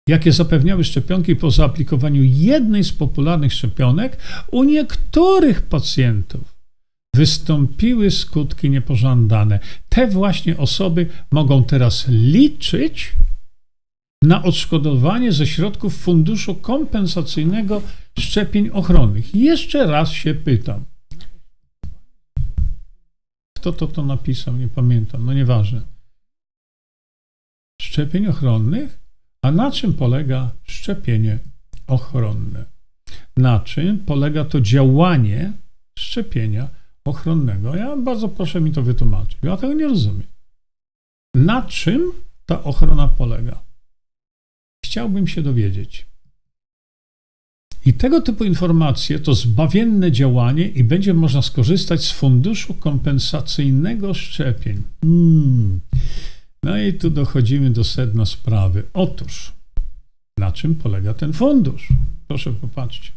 jakie 0.09 0.33
zapewniały 0.33 0.85
szczepionki 0.85 1.37
po 1.37 1.51
zaaplikowaniu 1.51 2.23
jednej 2.25 2.85
z 2.85 2.93
popularnych 2.93 3.53
szczepionek, 3.53 4.17
u 4.51 4.65
niektórych 4.65 5.63
pacjentów 5.63 6.57
wystąpiły 7.15 8.11
skutki 8.11 8.71
niepożądane. 8.71 9.59
Te 9.89 10.07
właśnie 10.07 10.57
osoby 10.57 11.07
mogą 11.31 11.65
teraz 11.65 12.05
liczyć 12.09 13.13
na 14.23 14.43
odszkodowanie 14.43 15.33
ze 15.33 15.47
środków 15.47 15.97
Funduszu 15.97 16.55
Kompensacyjnego 16.55 17.83
Szczepień 18.19 18.71
Ochronnych. 18.71 19.35
Jeszcze 19.35 19.87
raz 19.87 20.11
się 20.11 20.35
pytam. 20.35 20.85
Kto 23.57 23.73
to 23.73 23.87
to 23.87 24.05
napisał? 24.05 24.57
Nie 24.57 24.69
pamiętam. 24.69 25.25
No 25.25 25.33
nieważne. 25.33 25.83
Szczepień 27.83 28.27
ochronnych? 28.27 29.02
A 29.43 29.53
na 29.53 29.71
czym 29.71 29.95
polega 29.95 30.51
szczepienie 30.63 31.39
ochronne? 31.87 32.65
Na 33.37 33.61
czym 33.61 33.99
polega 33.99 34.45
to 34.45 34.61
działanie 34.61 35.53
szczepienia 35.99 36.69
ochronnego? 37.05 37.77
Ja 37.77 37.97
bardzo 37.97 38.29
proszę 38.29 38.61
mi 38.61 38.73
to 38.73 38.83
wytłumaczyć. 38.83 39.39
Ja 39.43 39.57
tego 39.57 39.73
nie 39.73 39.89
rozumiem. 39.89 40.27
Na 41.35 41.63
czym 41.63 42.13
ta 42.47 42.65
ochrona 42.65 43.09
polega? 43.09 43.63
Chciałbym 44.85 45.27
się 45.27 45.43
dowiedzieć. 45.43 46.07
I 47.87 47.95
tego 47.95 48.21
typu 48.21 48.45
informacje 48.45 49.19
to 49.19 49.35
zbawienne 49.35 50.13
działanie 50.13 50.69
i 50.69 50.85
będzie 50.85 51.15
można 51.15 51.43
skorzystać 51.43 52.05
z 52.05 52.13
funduszu 52.13 52.75
kompensacyjnego 52.75 54.15
szczepień. 54.15 54.83
Hmm. 55.01 55.81
No 56.65 56.79
i 56.79 56.95
tu 56.95 57.11
dochodzimy 57.11 57.71
do 57.71 57.85
sedna 57.85 58.27
sprawy. 58.27 58.85
Otóż, 58.95 59.53
na 60.39 60.53
czym 60.53 60.75
polega 60.75 61.15
ten 61.15 61.33
fundusz? 61.33 61.89
Proszę 62.29 62.53
popatrzcie. 62.53 63.13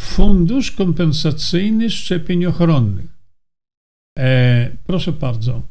Fundusz 0.00 0.70
kompensacyjny 0.70 1.90
szczepień 1.90 2.46
ochronnych. 2.46 3.06
E, 4.18 4.70
proszę 4.86 5.12
bardzo. 5.12 5.62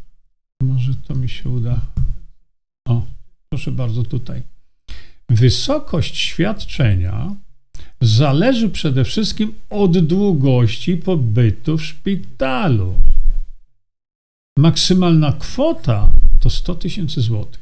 Może 0.62 0.93
to 1.08 1.15
mi 1.15 1.30
się 1.30 1.50
uda. 1.50 1.82
O, 2.88 3.06
proszę 3.50 3.71
bardzo, 3.71 4.04
tutaj. 4.04 4.43
Wysokość 5.30 6.17
świadczenia 6.17 7.36
zależy 8.02 8.69
przede 8.69 9.04
wszystkim 9.04 9.54
od 9.69 9.98
długości 10.00 10.98
pobytu 10.98 11.78
w 11.78 11.86
szpitalu. 11.86 12.95
Maksymalna 14.58 15.34
kwota 15.34 16.10
to 16.45 16.49
100 16.49 16.75
tysięcy 16.75 17.21
złotych. 17.21 17.62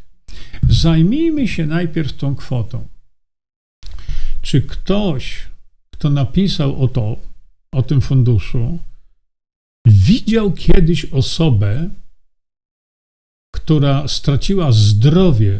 Zajmijmy 0.69 1.47
się 1.47 1.65
najpierw 1.65 2.13
tą 2.13 2.35
kwotą. 2.35 2.87
Czy 4.41 4.61
ktoś, 4.61 5.41
kto 5.93 6.09
napisał 6.09 6.83
o 6.83 6.87
to, 6.87 7.17
o 7.71 7.81
tym 7.81 8.01
funduszu, 8.01 8.79
widział 9.87 10.51
kiedyś 10.51 11.05
osobę, 11.05 11.89
która 13.55 14.07
straciła 14.07 14.71
zdrowie, 14.71 15.59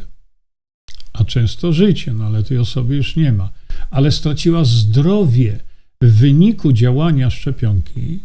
a 1.13 1.25
często 1.25 1.73
życie, 1.73 2.13
no 2.13 2.25
ale 2.25 2.43
tej 2.43 2.57
osoby 2.57 2.95
już 2.95 3.15
nie 3.15 3.31
ma, 3.31 3.51
ale 3.91 4.11
straciła 4.11 4.65
zdrowie 4.65 5.59
w 6.01 6.19
wyniku 6.19 6.73
działania 6.73 7.29
szczepionki, 7.29 8.19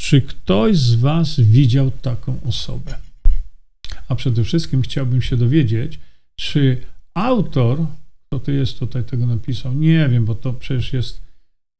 czy 0.00 0.22
ktoś 0.22 0.78
z 0.78 0.94
Was 0.94 1.40
widział 1.40 1.90
taką 1.90 2.40
osobę? 2.48 3.11
A 4.12 4.14
przede 4.14 4.44
wszystkim 4.44 4.82
chciałbym 4.82 5.22
się 5.22 5.36
dowiedzieć, 5.36 5.98
czy 6.36 6.82
autor, 7.14 7.86
kto 8.26 8.40
to 8.40 8.50
jest 8.50 8.78
tutaj 8.78 9.04
tego 9.04 9.26
napisał, 9.26 9.74
nie 9.74 10.08
wiem, 10.08 10.24
bo 10.24 10.34
to 10.34 10.52
przecież 10.52 10.92
jest 10.92 11.22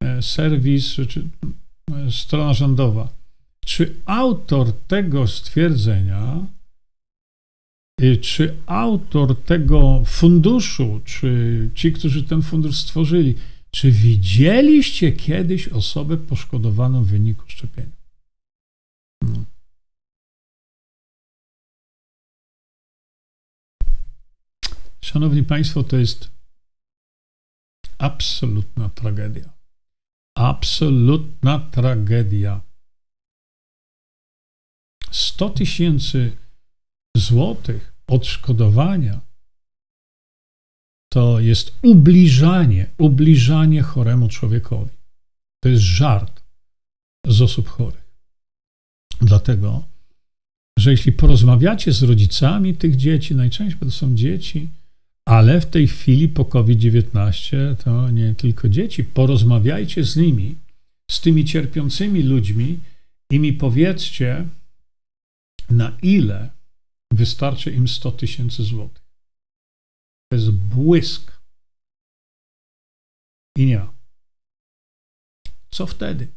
e, 0.04 0.22
serwis, 0.22 0.96
czy 1.08 1.28
e, 1.92 2.10
strona 2.10 2.54
rządowa. 2.54 3.08
Czy 3.64 3.94
autor 4.04 4.72
tego 4.72 5.26
stwierdzenia, 5.26 6.46
e, 8.00 8.16
czy 8.16 8.54
autor 8.66 9.36
tego 9.36 10.02
funduszu, 10.06 11.00
czy 11.04 11.70
ci, 11.74 11.92
którzy 11.92 12.22
ten 12.22 12.42
fundusz 12.42 12.76
stworzyli, 12.76 13.34
czy 13.70 13.90
widzieliście 13.90 15.12
kiedyś 15.12 15.68
osobę 15.68 16.16
poszkodowaną 16.16 17.04
w 17.04 17.08
wyniku 17.08 17.44
szczepienia? 17.46 18.01
Szanowni 25.12 25.42
Państwo, 25.44 25.82
to 25.82 25.96
jest 25.96 26.30
absolutna 27.98 28.88
tragedia. 28.88 29.52
absolutna 30.34 31.58
tragedia. 31.58 32.60
100 35.10 35.50
tysięcy 35.50 36.36
złotych 37.16 37.92
odszkodowania 38.06 39.20
to 41.12 41.40
jest 41.40 41.78
ubliżanie, 41.82 42.90
ubliżanie 42.98 43.82
choremu 43.82 44.28
człowiekowi. 44.28 44.96
To 45.62 45.68
jest 45.68 45.82
żart 45.82 46.42
z 47.26 47.42
osób 47.42 47.68
chorych. 47.68 48.12
Dlatego, 49.20 49.84
że 50.78 50.90
jeśli 50.90 51.12
porozmawiacie 51.12 51.92
z 51.92 52.02
rodzicami 52.02 52.74
tych 52.74 52.96
dzieci, 52.96 53.34
najczęściej 53.34 53.80
to 53.80 53.90
są 53.90 54.14
dzieci, 54.14 54.68
ale 55.28 55.60
w 55.60 55.66
tej 55.66 55.88
chwili 55.88 56.28
po 56.28 56.44
COVID-19 56.44 57.76
to 57.84 58.10
nie 58.10 58.34
tylko 58.34 58.68
dzieci, 58.68 59.04
porozmawiajcie 59.04 60.04
z 60.04 60.16
nimi, 60.16 60.56
z 61.10 61.20
tymi 61.20 61.44
cierpiącymi 61.44 62.22
ludźmi 62.22 62.80
i 63.30 63.38
mi 63.38 63.52
powiedzcie, 63.52 64.48
na 65.70 65.98
ile 66.02 66.50
wystarczy 67.12 67.72
im 67.72 67.88
100 67.88 68.12
tysięcy 68.12 68.62
złotych. 68.62 69.02
To 70.30 70.36
jest 70.36 70.50
błysk. 70.50 71.42
I 73.58 73.66
nie. 73.66 73.86
Co 75.70 75.86
wtedy? 75.86 76.28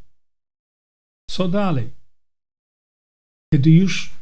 Co 1.32 1.48
dalej? 1.48 1.92
Kiedy 3.54 3.70
już 3.70 4.14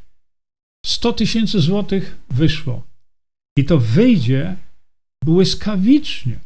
100 0.86 1.14
tysięcy 1.14 1.60
złotych 1.60 2.18
wyszło 2.30 2.93
i 3.58 3.66
to 3.66 3.78
wyjdzie 3.78 4.56
błyskawicznie, 5.26 6.40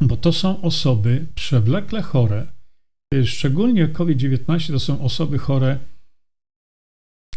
bo 0.00 0.16
to 0.16 0.32
są 0.32 0.62
osoby 0.62 1.26
przewlekle 1.34 2.02
chore, 2.02 2.46
szczególnie 3.24 3.88
COVID-19 3.88 4.72
to 4.72 4.80
są 4.80 5.00
osoby 5.00 5.38
chore 5.38 5.78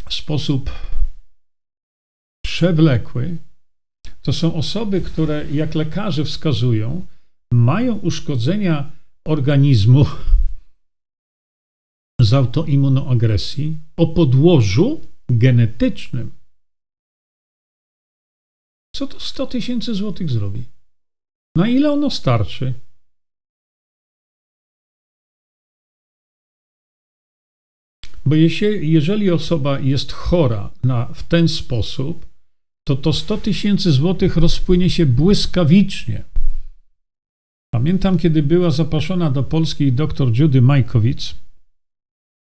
w 0.09 0.13
sposób 0.13 0.71
przewlekły, 2.45 3.37
to 4.21 4.33
są 4.33 4.53
osoby, 4.53 5.01
które, 5.01 5.45
jak 5.51 5.75
lekarze 5.75 6.25
wskazują, 6.25 7.05
mają 7.53 7.95
uszkodzenia 7.95 8.91
organizmu 9.25 10.05
z 12.21 12.33
autoimmunoagresji 12.33 13.77
o 13.97 14.07
podłożu 14.07 15.01
genetycznym. 15.29 16.31
Co 18.95 19.07
to 19.07 19.19
100 19.19 19.47
tysięcy 19.47 19.95
złotych 19.95 20.29
zrobi? 20.29 20.63
Na 21.55 21.67
ile 21.67 21.91
ono 21.91 22.09
starczy? 22.09 22.73
Bo 28.25 28.35
jeśli, 28.35 28.91
jeżeli 28.91 29.31
osoba 29.31 29.79
jest 29.79 30.11
chora 30.11 30.71
na, 30.83 31.05
w 31.05 31.23
ten 31.23 31.47
sposób, 31.47 32.25
to 32.87 32.95
to 32.95 33.13
100 33.13 33.37
tysięcy 33.37 33.91
złotych 33.91 34.37
rozpłynie 34.37 34.89
się 34.89 35.05
błyskawicznie. 35.05 36.23
Pamiętam, 37.73 38.17
kiedy 38.17 38.43
była 38.43 38.71
zaproszona 38.71 39.31
do 39.31 39.43
Polski 39.43 39.91
dr 39.91 40.39
Judy 40.39 40.61
Majkowicz, 40.61 41.35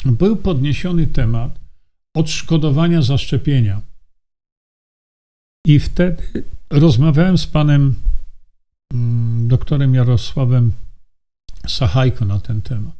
był 0.05 0.35
podniesiony 0.35 1.07
temat 1.07 1.59
odszkodowania 2.15 3.01
zaszczepienia. 3.01 3.81
I 5.65 5.79
wtedy 5.79 6.43
rozmawiałem 6.69 7.37
z 7.37 7.47
panem 7.47 7.95
mm, 8.93 9.47
doktorem 9.47 9.95
Jarosławem 9.95 10.71
Sachajko 11.67 12.25
na 12.25 12.39
ten 12.39 12.61
temat. 12.61 12.95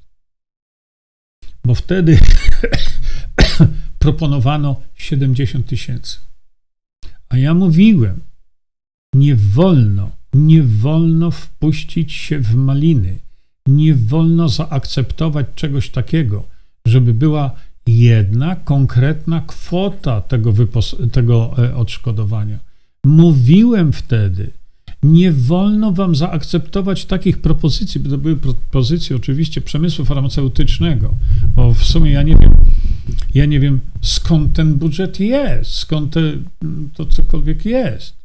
Bo 1.66 1.76
wtedy 1.76 2.20
proponowano 4.00 4.82
70 4.96 5.68
tysięcy. 5.68 6.18
A 7.30 7.38
ja 7.38 7.54
mówiłem, 7.54 8.22
nie 9.16 9.36
wolno, 9.36 10.12
nie 10.34 10.64
wolno 10.64 11.32
wpuścić 11.32 12.14
się 12.14 12.40
w 12.40 12.56
maliny, 12.56 13.20
nie 13.68 13.96
wolno 13.96 14.50
zaakceptować 14.50 15.46
czegoś 15.56 15.90
takiego, 15.90 16.44
żeby 16.86 17.14
była 17.14 17.56
jedna 17.88 18.56
konkretna 18.56 19.42
kwota 19.42 20.22
tego, 20.22 20.54
tego 21.12 21.56
e, 21.58 21.76
odszkodowania. 21.76 22.60
Mówiłem 23.06 23.94
wtedy, 23.94 24.52
nie 25.04 25.32
wolno 25.32 25.92
wam 25.92 26.16
zaakceptować 26.16 27.06
takich 27.06 27.42
propozycji, 27.42 28.02
bo 28.02 28.10
to 28.10 28.18
były 28.18 28.36
propozycje 28.36 29.16
oczywiście 29.16 29.62
przemysłu 29.62 30.06
farmaceutycznego, 30.06 31.16
bo 31.56 31.74
w 31.74 31.84
sumie 31.84 32.12
ja 32.12 32.24
nie 32.24 32.36
wiem, 32.36 32.58
ja 33.34 33.46
nie 33.46 33.60
wiem 33.60 33.80
skąd 34.02 34.54
ten 34.54 34.74
budżet 34.74 35.20
jest, 35.20 35.72
skąd 35.72 36.14
te, 36.14 36.22
to 36.94 37.06
cokolwiek 37.06 37.66
jest. 37.66 38.16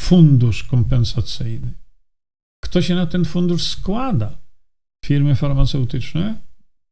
Fundusz 0.00 0.64
kompensacyjny. 0.64 1.72
Kto 2.64 2.82
się 2.82 2.94
na 2.94 3.06
ten 3.06 3.24
fundusz 3.24 3.62
składa? 3.62 4.38
Firmy 5.04 5.34
farmaceutyczne? 5.34 6.47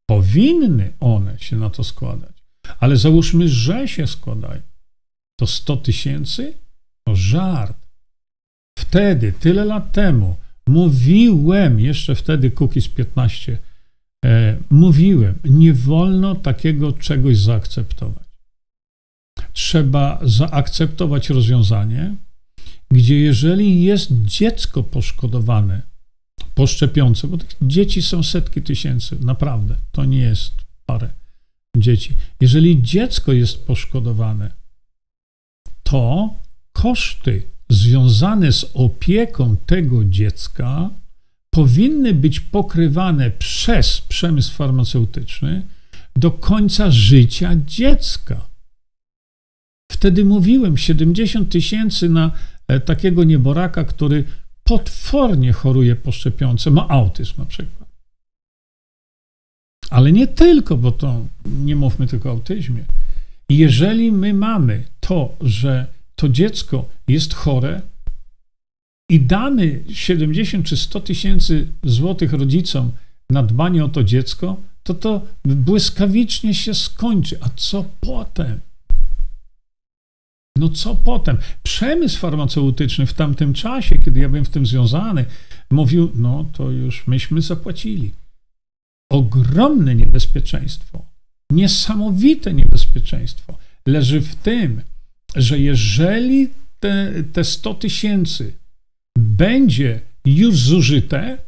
Powinny 0.06 0.92
one 1.00 1.38
się 1.38 1.56
na 1.56 1.70
to 1.70 1.84
składać. 1.84 2.36
Ale 2.80 2.96
załóżmy, 2.96 3.48
że 3.48 3.88
się 3.88 4.06
składają. 4.06 4.60
To 5.36 5.46
100 5.46 5.76
tysięcy? 5.76 6.54
To 7.04 7.16
żart. 7.16 7.76
Wtedy, 8.78 9.32
tyle 9.32 9.64
lat 9.64 9.92
temu, 9.92 10.36
mówiłem, 10.66 11.80
jeszcze 11.80 12.14
wtedy 12.14 12.50
Cookies 12.50 12.88
15, 12.88 13.58
e, 14.24 14.56
mówiłem, 14.70 15.38
nie 15.44 15.72
wolno 15.72 16.34
takiego 16.34 16.92
czegoś 16.92 17.38
zaakceptować. 17.38 18.26
Trzeba 19.52 20.20
zaakceptować 20.22 21.30
rozwiązanie, 21.30 22.14
gdzie 22.90 23.20
jeżeli 23.20 23.82
jest 23.82 24.08
dziecko 24.24 24.82
poszkodowane 24.82 25.82
po 26.54 26.66
szczepionce, 26.66 27.28
bo 27.28 27.36
tych 27.36 27.50
dzieci 27.62 28.02
są 28.02 28.22
setki 28.22 28.62
tysięcy, 28.62 29.16
naprawdę, 29.20 29.76
to 29.92 30.04
nie 30.04 30.18
jest 30.18 30.52
parę 30.86 31.10
dzieci. 31.76 32.14
Jeżeli 32.40 32.82
dziecko 32.82 33.32
jest 33.32 33.66
poszkodowane, 33.66 34.50
to 35.82 36.34
koszty 36.72 37.42
związane 37.68 38.52
z 38.52 38.70
opieką 38.74 39.56
tego 39.56 40.04
dziecka 40.04 40.90
powinny 41.50 42.14
być 42.14 42.40
pokrywane 42.40 43.30
przez 43.30 44.00
przemysł 44.00 44.52
farmaceutyczny 44.54 45.62
do 46.16 46.30
końca 46.30 46.90
życia 46.90 47.56
dziecka. 47.66 48.48
Wtedy 49.92 50.24
mówiłem 50.24 50.76
70 50.76 51.50
tysięcy 51.50 52.08
na 52.08 52.32
e, 52.68 52.80
takiego 52.80 53.24
nieboraka, 53.24 53.84
który 53.84 54.24
potwornie 54.66 55.52
choruje 55.52 55.96
po 55.96 56.12
szczepionce, 56.12 56.70
ma 56.70 56.88
autyzm 56.88 57.34
na 57.38 57.46
przykład. 57.46 57.88
Ale 59.90 60.12
nie 60.12 60.26
tylko, 60.26 60.76
bo 60.76 60.92
to 60.92 61.26
nie 61.44 61.76
mówmy 61.76 62.06
tylko 62.06 62.28
o 62.28 62.32
autyzmie. 62.32 62.84
Jeżeli 63.48 64.12
my 64.12 64.34
mamy 64.34 64.84
to, 65.00 65.36
że 65.40 65.86
to 66.16 66.28
dziecko 66.28 66.88
jest 67.08 67.34
chore 67.34 67.82
i 69.10 69.20
damy 69.20 69.84
70 69.92 70.66
czy 70.66 70.76
100 70.76 71.00
tysięcy 71.00 71.66
złotych 71.84 72.32
rodzicom 72.32 72.92
na 73.30 73.42
dbanie 73.42 73.84
o 73.84 73.88
to 73.88 74.04
dziecko, 74.04 74.56
to 74.82 74.94
to 74.94 75.26
błyskawicznie 75.44 76.54
się 76.54 76.74
skończy. 76.74 77.38
A 77.40 77.48
co 77.56 77.84
potem? 78.00 78.60
No 80.56 80.68
co 80.68 80.96
potem? 80.96 81.38
Przemysł 81.62 82.18
farmaceutyczny 82.18 83.06
w 83.06 83.14
tamtym 83.14 83.54
czasie, 83.54 83.98
kiedy 83.98 84.20
ja 84.20 84.28
byłem 84.28 84.44
w 84.44 84.48
tym 84.48 84.66
związany, 84.66 85.24
mówił, 85.70 86.12
no 86.14 86.46
to 86.52 86.70
już 86.70 87.06
myśmy 87.06 87.42
zapłacili. 87.42 88.12
Ogromne 89.12 89.94
niebezpieczeństwo, 89.94 91.04
niesamowite 91.50 92.54
niebezpieczeństwo 92.54 93.58
leży 93.86 94.20
w 94.20 94.34
tym, 94.34 94.82
że 95.36 95.58
jeżeli 95.58 96.48
te, 96.80 97.12
te 97.32 97.44
100 97.44 97.74
tysięcy 97.74 98.52
będzie 99.18 100.00
już 100.24 100.58
zużyte, 100.58 101.38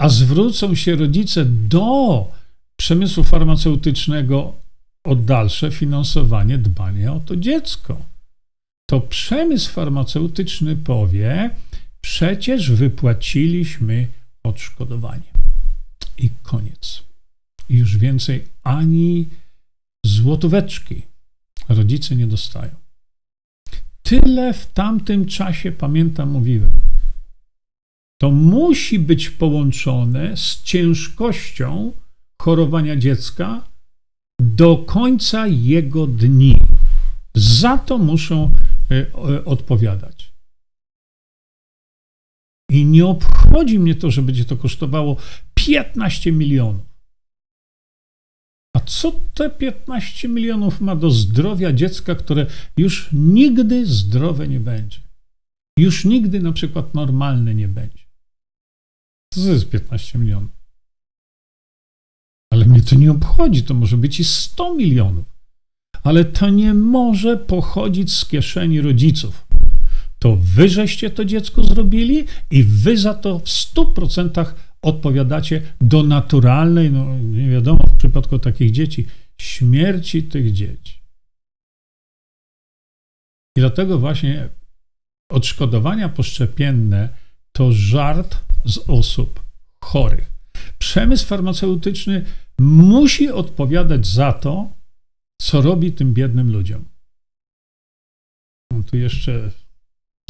a 0.00 0.08
zwrócą 0.08 0.74
się 0.74 0.96
rodzice 0.96 1.44
do 1.44 2.30
przemysłu 2.76 3.24
farmaceutycznego 3.24 4.54
o 5.04 5.16
dalsze 5.16 5.70
finansowanie 5.70 6.58
dbania 6.58 7.12
o 7.14 7.20
to 7.20 7.36
dziecko, 7.36 8.11
to 8.92 9.00
przemysł 9.00 9.72
farmaceutyczny 9.72 10.76
powie: 10.76 11.50
przecież 12.00 12.70
wypłaciliśmy 12.70 14.08
odszkodowanie. 14.42 15.32
I 16.18 16.30
koniec. 16.42 17.02
I 17.68 17.76
już 17.76 17.96
więcej 17.96 18.44
ani 18.62 19.28
złotóweczki 20.06 21.02
rodzice 21.68 22.16
nie 22.16 22.26
dostają. 22.26 22.70
Tyle 24.02 24.54
w 24.54 24.66
tamtym 24.66 25.26
czasie, 25.26 25.72
pamiętam, 25.72 26.30
mówiłem. 26.30 26.72
to 28.18 28.30
musi 28.30 28.98
być 28.98 29.30
połączone 29.30 30.36
z 30.36 30.62
ciężkością 30.62 31.92
chorowania 32.42 32.96
dziecka 32.96 33.62
do 34.40 34.76
końca 34.76 35.46
jego 35.46 36.06
dni. 36.06 36.58
Za 37.34 37.78
to 37.78 37.98
muszą 37.98 38.50
odpowiadać. 39.44 40.32
I 42.70 42.84
nie 42.84 43.06
obchodzi 43.06 43.78
mnie 43.78 43.94
to, 43.94 44.10
że 44.10 44.22
będzie 44.22 44.44
to 44.44 44.56
kosztowało 44.56 45.16
15 45.54 46.32
milionów. 46.32 46.92
A 48.76 48.80
co 48.80 49.12
te 49.34 49.50
15 49.50 50.28
milionów 50.28 50.80
ma 50.80 50.96
do 50.96 51.10
zdrowia 51.10 51.72
dziecka, 51.72 52.14
które 52.14 52.46
już 52.76 53.08
nigdy 53.12 53.86
zdrowe 53.86 54.48
nie 54.48 54.60
będzie? 54.60 54.98
Już 55.78 56.04
nigdy 56.04 56.40
na 56.40 56.52
przykład 56.52 56.94
normalne 56.94 57.54
nie 57.54 57.68
będzie. 57.68 58.04
Co 59.34 59.40
to 59.40 59.48
jest 59.48 59.70
15 59.70 60.18
milionów? 60.18 60.50
Ale 62.52 62.66
mnie 62.66 62.82
to 62.82 62.96
nie 62.96 63.10
obchodzi, 63.10 63.62
to 63.62 63.74
może 63.74 63.96
być 63.96 64.20
i 64.20 64.24
100 64.24 64.74
milionów. 64.74 65.31
Ale 66.02 66.24
to 66.24 66.50
nie 66.50 66.74
może 66.74 67.36
pochodzić 67.36 68.12
z 68.12 68.24
kieszeni 68.24 68.80
rodziców. 68.80 69.46
To 70.18 70.36
wy 70.40 70.68
żeście 70.68 71.10
to 71.10 71.24
dziecko 71.24 71.64
zrobili 71.64 72.24
i 72.50 72.62
wy 72.64 72.98
za 72.98 73.14
to 73.14 73.38
w 73.38 73.44
100% 73.44 74.44
odpowiadacie 74.82 75.62
do 75.80 76.02
naturalnej, 76.02 76.90
no 76.90 77.18
nie 77.18 77.50
wiadomo 77.50 77.84
w 77.86 77.96
przypadku 77.96 78.38
takich 78.38 78.70
dzieci, 78.70 79.06
śmierci 79.40 80.22
tych 80.22 80.52
dzieci. 80.52 81.02
I 83.56 83.60
dlatego 83.60 83.98
właśnie 83.98 84.48
odszkodowania 85.30 86.08
poszczepienne 86.08 87.08
to 87.52 87.72
żart 87.72 88.38
z 88.64 88.78
osób 88.78 89.42
chorych. 89.84 90.32
Przemysł 90.78 91.26
farmaceutyczny 91.26 92.24
musi 92.58 93.30
odpowiadać 93.30 94.06
za 94.06 94.32
to, 94.32 94.68
co 95.42 95.60
robi 95.60 95.92
tym 95.92 96.14
biednym 96.14 96.52
ludziom. 96.52 96.84
Mam 98.72 98.84
tu 98.84 98.96
jeszcze 98.96 99.50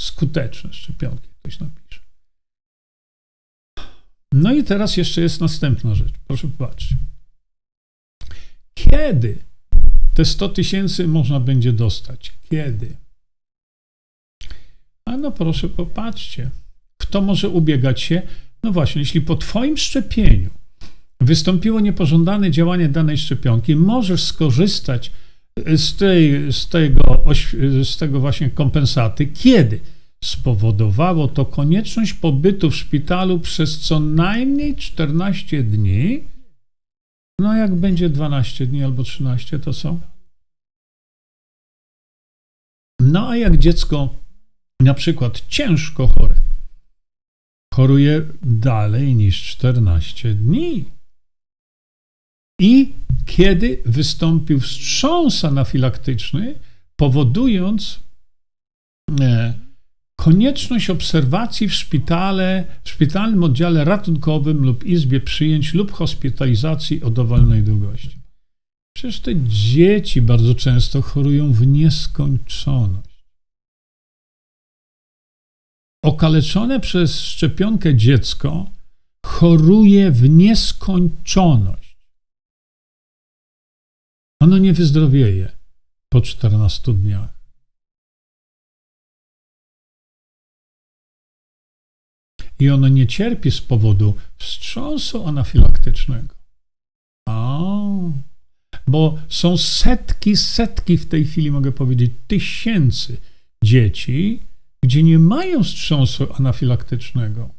skuteczne 0.00 0.72
szczepionki, 0.72 1.28
ktoś 1.42 1.60
napisze. 1.60 2.00
No 4.32 4.54
i 4.54 4.64
teraz 4.64 4.96
jeszcze 4.96 5.20
jest 5.20 5.40
następna 5.40 5.94
rzecz. 5.94 6.12
Proszę 6.26 6.48
popatrzeć. 6.48 6.98
Kiedy 8.74 9.38
te 10.14 10.24
100 10.24 10.48
tysięcy 10.48 11.08
można 11.08 11.40
będzie 11.40 11.72
dostać? 11.72 12.32
Kiedy? 12.50 12.96
A 15.04 15.16
no 15.16 15.32
proszę 15.32 15.68
popatrzcie. 15.68 16.50
Kto 16.96 17.22
może 17.22 17.48
ubiegać 17.48 18.00
się? 18.00 18.22
No 18.62 18.72
właśnie, 18.72 19.00
jeśli 19.00 19.20
po 19.20 19.36
Twoim 19.36 19.76
szczepieniu 19.76 20.50
wystąpiło 21.22 21.80
niepożądane 21.80 22.50
działanie 22.50 22.88
danej 22.88 23.18
szczepionki, 23.18 23.76
możesz 23.76 24.22
skorzystać 24.22 25.12
z, 25.76 25.96
tej, 25.96 26.52
z, 26.52 26.68
tego, 26.68 27.24
z 27.84 27.96
tego 27.96 28.20
właśnie 28.20 28.50
kompensaty. 28.50 29.26
Kiedy? 29.26 29.80
Spowodowało 30.24 31.28
to 31.28 31.44
konieczność 31.44 32.14
pobytu 32.14 32.70
w 32.70 32.76
szpitalu 32.76 33.40
przez 33.40 33.78
co 33.78 34.00
najmniej 34.00 34.76
14 34.76 35.62
dni. 35.62 36.24
No, 37.40 37.56
jak 37.56 37.74
będzie 37.74 38.08
12 38.08 38.66
dni 38.66 38.84
albo 38.84 39.02
13, 39.02 39.58
to 39.58 39.72
są. 39.72 40.00
No, 43.00 43.28
a 43.28 43.36
jak 43.36 43.58
dziecko 43.58 44.14
na 44.80 44.94
przykład 44.94 45.42
ciężko 45.48 46.06
chore, 46.06 46.34
choruje 47.74 48.22
dalej 48.42 49.14
niż 49.14 49.42
14 49.42 50.34
dni. 50.34 50.84
I 52.62 52.92
kiedy 53.26 53.82
wystąpił 53.86 54.60
wstrząs 54.60 55.44
anafilaktyczny, 55.44 56.54
powodując 56.96 58.00
e, 59.20 59.54
konieczność 60.16 60.90
obserwacji 60.90 61.68
w 61.68 61.74
szpitale, 61.74 62.64
w 62.84 62.90
szpitalnym 62.90 63.44
oddziale 63.44 63.84
ratunkowym 63.84 64.64
lub 64.64 64.84
izbie 64.84 65.20
przyjęć 65.20 65.74
lub 65.74 65.92
hospitalizacji 65.92 67.02
o 67.02 67.10
dowolnej 67.10 67.62
długości. 67.62 68.18
Przecież 68.96 69.20
te 69.20 69.32
dzieci 69.46 70.22
bardzo 70.22 70.54
często 70.54 71.02
chorują 71.02 71.52
w 71.52 71.66
nieskończoność. 71.66 73.24
Okaleczone 76.04 76.80
przez 76.80 77.20
szczepionkę 77.20 77.96
dziecko 77.96 78.70
choruje 79.26 80.10
w 80.10 80.28
nieskończoność. 80.28 81.91
Ono 84.42 84.58
nie 84.58 84.72
wyzdrowieje 84.72 85.52
po 86.08 86.20
14 86.20 86.94
dniach. 86.94 87.42
i 92.58 92.70
ono 92.70 92.88
nie 92.88 93.06
cierpi 93.06 93.50
z 93.50 93.60
powodu 93.60 94.14
wstrząsu 94.38 95.26
anafilaktycznego. 95.26 96.34
A, 97.28 97.60
bo 98.86 99.18
są 99.28 99.56
setki, 99.56 100.36
setki 100.36 100.98
w 100.98 101.08
tej 101.08 101.24
chwili, 101.24 101.50
mogę 101.50 101.72
powiedzieć, 101.72 102.12
tysięcy 102.26 103.20
dzieci, 103.64 104.42
gdzie 104.84 105.02
nie 105.02 105.18
mają 105.18 105.64
wstrząsu 105.64 106.34
anafilaktycznego, 106.34 107.50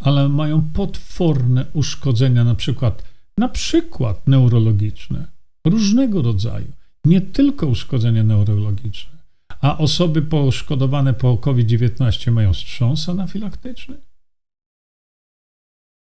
ale 0.00 0.28
mają 0.28 0.70
potworne 0.70 1.66
uszkodzenia, 1.72 2.44
na 2.44 2.54
przykład, 2.54 3.15
na 3.38 3.48
przykład 3.48 4.28
neurologiczne, 4.28 5.26
różnego 5.66 6.22
rodzaju, 6.22 6.72
nie 7.04 7.20
tylko 7.20 7.66
uszkodzenia 7.66 8.24
neurologiczne 8.24 9.16
a 9.60 9.78
osoby 9.78 10.22
poszkodowane 10.22 11.14
po 11.14 11.36
COVID-19 11.36 12.32
mają 12.32 12.52
wstrząs 12.52 13.08
anafilaktyczny? 13.08 13.96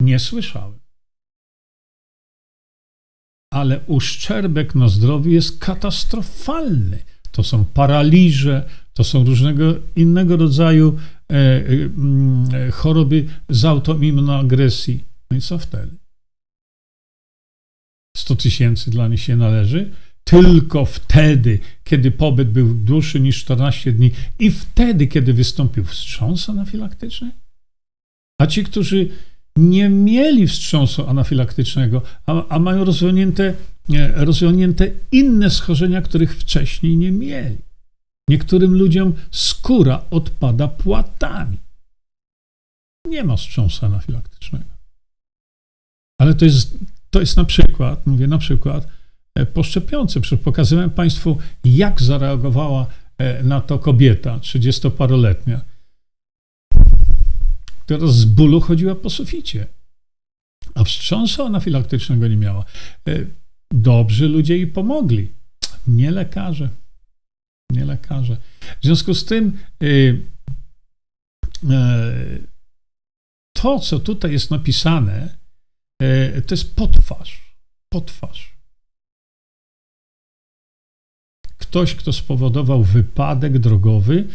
Nie 0.01 0.19
słyszałem. 0.19 0.80
Ale 3.53 3.80
uszczerbek 3.88 4.76
na 4.76 4.89
zdrowiu 4.89 5.32
jest 5.32 5.59
katastrofalny. 5.59 7.03
To 7.32 7.43
są 7.43 7.65
paraliże, 7.65 8.69
to 8.93 9.03
są 9.03 9.23
różnego 9.23 9.73
innego 9.95 10.38
rodzaju 10.38 10.97
e, 11.30 11.36
e, 11.36 11.67
mm, 11.67 12.71
choroby 12.71 13.28
z 13.49 13.65
autoimmunoagresji. 13.65 15.03
No 15.32 15.38
i 15.38 15.41
co 15.41 15.59
wtedy? 15.59 15.97
100 18.16 18.36
tysięcy 18.36 18.91
dla 18.91 19.07
nich 19.07 19.22
się 19.22 19.36
należy, 19.36 19.91
tylko 20.24 20.86
wtedy, 20.86 21.59
kiedy 21.84 22.11
pobyt 22.11 22.49
był 22.49 22.74
dłuższy 22.74 23.20
niż 23.20 23.41
14 23.41 23.91
dni 23.91 24.11
i 24.39 24.51
wtedy, 24.51 25.07
kiedy 25.07 25.34
wystąpił 25.34 25.86
wstrząs 25.86 26.49
anafilaktyczny? 26.49 27.32
A 28.41 28.47
ci, 28.47 28.63
którzy 28.63 29.09
nie 29.55 29.89
mieli 29.89 30.47
wstrząsu 30.47 31.09
anafilaktycznego, 31.09 32.01
a, 32.26 32.47
a 32.47 32.59
mają 32.59 32.84
rozwinięte, 32.86 33.53
rozwinięte 34.13 34.91
inne 35.11 35.49
schorzenia, 35.49 36.01
których 36.01 36.38
wcześniej 36.38 36.97
nie 36.97 37.11
mieli. 37.11 37.57
Niektórym 38.30 38.74
ludziom 38.74 39.13
skóra 39.32 40.05
odpada 40.11 40.68
płatami. 40.68 41.57
Nie 43.07 43.24
ma 43.24 43.36
wstrząsu 43.36 43.86
anafilaktycznego. 43.86 44.76
Ale 46.18 46.34
to 46.34 46.45
jest, 46.45 46.78
to 47.16 47.20
jest 47.20 47.38
na 47.38 47.45
przykład, 47.45 48.07
mówię 48.07 48.28
na 48.28 48.38
przykład, 48.38 48.88
E, 49.36 49.45
po 49.45 49.63
szczepionce. 49.63 50.20
Pokazywałem 50.43 50.89
Państwu, 50.89 51.38
jak 51.63 52.01
zareagowała 52.01 52.88
e, 53.18 53.43
na 53.43 53.61
to 53.61 53.80
kobieta, 53.80 54.39
30-paroletnia, 54.39 55.61
która 57.86 58.07
z 58.07 58.26
bólu 58.26 58.61
chodziła 58.61 58.95
po 58.95 59.09
suficie, 59.09 59.68
a 60.76 60.84
wstrząsu 60.84 61.43
anafilaktycznego 61.43 62.28
nie 62.28 62.38
miała. 62.38 62.66
E, 63.07 63.26
dobrzy 63.72 64.28
ludzie 64.28 64.57
jej 64.57 64.68
pomogli, 64.68 65.32
nie 65.88 66.11
lekarze. 66.11 66.70
Nie 67.72 67.86
lekarze. 67.86 68.38
W 68.82 68.86
związku 68.86 69.13
z 69.13 69.26
tym 69.26 69.57
to, 73.53 73.80
co 73.80 73.99
tutaj 73.99 74.32
jest 74.32 74.51
napisane, 74.51 75.44
to 76.47 76.55
jest 76.55 76.75
potwarz. 76.75 77.55
Potwarz. 77.89 78.55
ktoś, 81.75 81.95
kto 81.95 82.13
spowodował 82.13 82.83
wypadek 82.83 83.59
drogowy, 83.59 84.27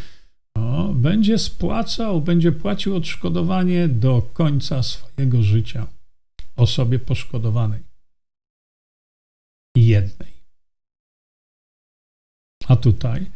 no, 0.57 0.95
będzie 0.95 1.39
spłacał, 1.39 2.21
będzie 2.21 2.53
płacił 2.53 2.97
odszkodowanie 2.97 3.89
do 3.89 4.23
końca 4.23 4.83
swojego 4.83 5.43
życia 5.43 5.87
osobie 6.57 6.99
poszkodowanej. 6.99 7.83
Jednej. 9.77 10.33
A 12.69 12.77
tutaj 12.77 13.31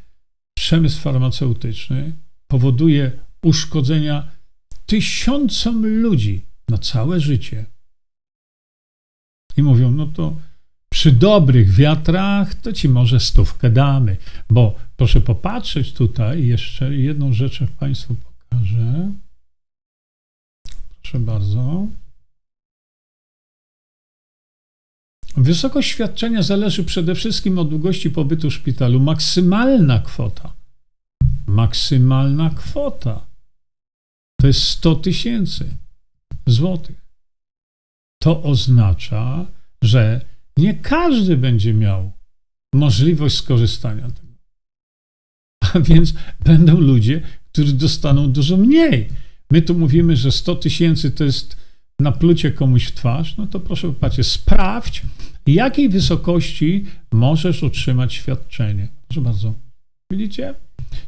przemysł 0.58 1.00
farmaceutyczny 1.00 2.12
powoduje 2.46 3.18
uszkodzenia 3.42 4.32
tysiącom 4.86 5.86
ludzi 5.86 6.46
na 6.68 6.78
całe 6.78 7.20
życie. 7.20 7.64
I 9.56 9.62
mówią, 9.62 9.90
no 9.90 10.06
to 10.06 10.36
przy 10.88 11.12
dobrych 11.12 11.70
wiatrach 11.70 12.54
to 12.54 12.72
ci 12.72 12.88
może 12.88 13.20
stówkę 13.20 13.70
damy, 13.70 14.16
bo 14.50 14.74
proszę 14.96 15.20
popatrzeć 15.20 15.92
tutaj, 15.92 16.46
jeszcze 16.46 16.96
jedną 16.96 17.32
rzecz 17.32 17.62
Państwu 17.78 18.14
pokażę. 18.14 19.12
Proszę 21.02 21.18
bardzo. 21.18 21.86
Wysokość 25.36 25.88
świadczenia 25.88 26.42
zależy 26.42 26.84
przede 26.84 27.14
wszystkim 27.14 27.58
od 27.58 27.68
długości 27.68 28.10
pobytu 28.10 28.50
w 28.50 28.54
szpitalu. 28.54 29.00
Maksymalna 29.00 29.98
kwota, 29.98 30.52
maksymalna 31.46 32.50
kwota 32.50 33.26
to 34.40 34.46
jest 34.46 34.62
100 34.62 34.94
tysięcy 34.94 35.76
złotych. 36.46 37.03
To 38.24 38.42
oznacza, 38.42 39.46
że 39.82 40.20
nie 40.56 40.74
każdy 40.74 41.36
będzie 41.36 41.74
miał 41.74 42.12
możliwość 42.74 43.36
skorzystania 43.36 44.08
z 44.08 44.12
tego. 44.12 44.32
A 45.60 45.80
więc 45.88 46.14
będą 46.44 46.80
ludzie, 46.80 47.20
którzy 47.52 47.72
dostaną 47.72 48.32
dużo 48.32 48.56
mniej. 48.56 49.08
My 49.50 49.62
tu 49.62 49.74
mówimy, 49.74 50.16
że 50.16 50.32
100 50.32 50.54
tysięcy 50.56 51.10
to 51.10 51.24
jest 51.24 51.56
na 52.00 52.12
plucie 52.12 52.52
komuś 52.52 52.84
w 52.86 52.94
twarz, 52.94 53.36
no 53.36 53.46
to 53.46 53.60
proszę 53.60 53.88
popatrzcie, 53.88 54.24
sprawdź, 54.24 55.02
jakiej 55.46 55.88
wysokości 55.88 56.84
możesz 57.12 57.64
otrzymać 57.64 58.14
świadczenie. 58.14 58.88
Proszę 59.08 59.20
bardzo. 59.20 59.54
Widzicie? 60.12 60.54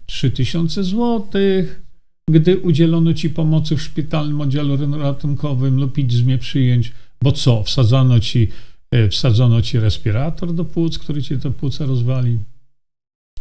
3000 0.06 0.84
złotych, 0.84 1.82
gdy 2.30 2.58
udzielono 2.58 3.14
ci 3.14 3.30
pomocy 3.30 3.76
w 3.76 3.82
szpitalnym 3.82 4.40
oddziale 4.40 4.76
ratunkowym 4.98 5.80
lub 5.80 5.98
izmie 5.98 6.38
przyjęć, 6.38 6.92
bo 7.22 7.32
co, 7.32 7.62
wsadzano 7.62 8.20
ci, 8.20 8.48
e, 8.90 9.08
wsadzono 9.08 9.62
ci 9.62 9.78
respirator 9.78 10.54
do 10.54 10.64
płuc, 10.64 10.98
który 10.98 11.22
ci 11.22 11.38
te 11.38 11.50
płuca 11.50 11.86
rozwali. 11.86 12.38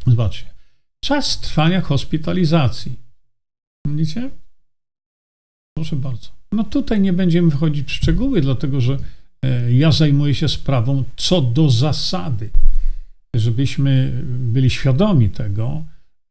Zobaczcie. 0.07 0.45
Czas 1.03 1.39
trwania 1.39 1.81
hospitalizacji. 1.81 2.91
Widzicie? 3.87 4.29
Proszę 5.77 5.95
bardzo. 5.95 6.29
No 6.51 6.63
tutaj 6.63 7.01
nie 7.01 7.13
będziemy 7.13 7.51
wchodzić 7.51 7.87
w 7.87 7.91
szczegóły, 7.91 8.41
dlatego 8.41 8.81
że 8.81 8.97
e, 9.43 9.71
ja 9.73 9.91
zajmuję 9.91 10.35
się 10.35 10.49
sprawą 10.49 11.03
co 11.15 11.41
do 11.41 11.69
zasady, 11.69 12.49
żebyśmy 13.35 14.23
byli 14.25 14.69
świadomi 14.69 15.29
tego, 15.29 15.83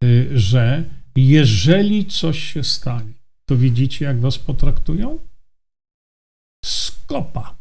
e, 0.05 0.39
że 0.39 0.85
jeżeli 1.17 2.07
coś 2.07 2.53
się 2.53 2.65
stanie, 2.65 3.13
to 3.49 3.57
widzicie, 3.57 4.05
jak 4.05 4.21
was 4.21 4.39
potraktują? 4.39 5.19
Skopa. 7.05 7.59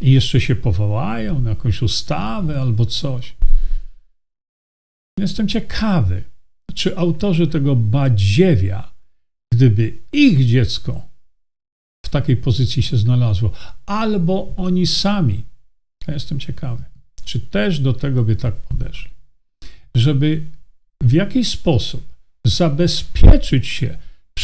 I 0.00 0.12
jeszcze 0.12 0.40
się 0.40 0.56
powołają 0.56 1.40
na 1.40 1.50
jakąś 1.50 1.82
ustawę 1.82 2.60
albo 2.60 2.86
coś. 2.86 3.36
Jestem 5.18 5.48
ciekawy, 5.48 6.24
czy 6.74 6.96
autorzy 6.96 7.46
tego 7.46 7.76
badziewia, 7.76 8.92
gdyby 9.52 9.98
ich 10.12 10.46
dziecko 10.46 11.08
w 12.06 12.08
takiej 12.08 12.36
pozycji 12.36 12.82
się 12.82 12.96
znalazło, 12.96 13.52
albo 13.86 14.54
oni 14.56 14.86
sami, 14.86 15.44
ja 16.06 16.14
jestem 16.14 16.40
ciekawy, 16.40 16.84
czy 17.24 17.40
też 17.40 17.80
do 17.80 17.92
tego 17.92 18.24
by 18.24 18.36
tak 18.36 18.54
podeszli, 18.56 19.10
żeby 19.94 20.46
w 21.02 21.12
jakiś 21.12 21.48
sposób 21.48 22.08
zabezpieczyć 22.46 23.66
się 23.66 23.98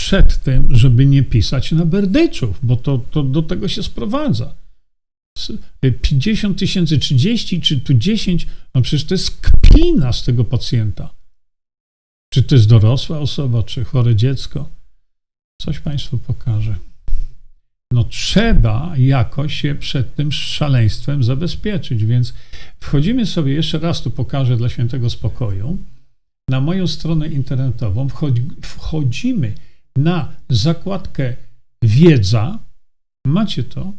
przed 0.06 0.42
tym, 0.42 0.76
żeby 0.76 1.06
nie 1.06 1.22
pisać 1.22 1.72
na 1.72 1.86
berdyczów, 1.86 2.58
bo 2.62 2.76
to, 2.76 2.98
to 3.10 3.22
do 3.22 3.42
tego 3.42 3.68
się 3.68 3.82
sprowadza. 3.82 4.54
50 6.00 6.58
tysięcy, 6.58 6.98
30 6.98 7.60
czy 7.60 7.80
tu 7.80 7.94
10, 7.94 8.46
no 8.74 8.82
przecież 8.82 9.04
to 9.04 9.14
jest 9.14 9.40
kpina 9.40 10.12
z 10.12 10.24
tego 10.24 10.44
pacjenta. 10.44 11.14
Czy 12.32 12.42
to 12.42 12.54
jest 12.54 12.68
dorosła 12.68 13.18
osoba, 13.18 13.62
czy 13.62 13.84
chore 13.84 14.16
dziecko? 14.16 14.68
Coś 15.62 15.80
Państwu 15.80 16.18
pokażę. 16.18 16.76
No 17.92 18.04
trzeba 18.04 18.94
jakoś 18.98 19.60
się 19.60 19.74
przed 19.74 20.14
tym 20.14 20.32
szaleństwem 20.32 21.24
zabezpieczyć, 21.24 22.04
więc 22.04 22.34
wchodzimy 22.80 23.26
sobie, 23.26 23.52
jeszcze 23.52 23.78
raz 23.78 24.02
tu 24.02 24.10
pokażę 24.10 24.56
dla 24.56 24.68
świętego 24.68 25.10
spokoju, 25.10 25.78
na 26.48 26.60
moją 26.60 26.86
stronę 26.86 27.28
internetową, 27.28 28.08
wchodzimy 28.62 29.54
na 29.96 30.32
zakładkę 30.48 31.36
wiedza, 31.82 32.58
macie 33.26 33.64
to, 33.64 33.92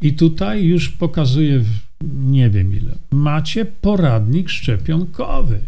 i 0.00 0.12
tutaj 0.14 0.64
już 0.64 0.88
pokazuję, 0.88 1.64
nie 2.14 2.50
wiem 2.50 2.76
ile, 2.76 2.98
macie 3.10 3.64
poradnik 3.64 4.48
szczepionkowy. 4.48 5.60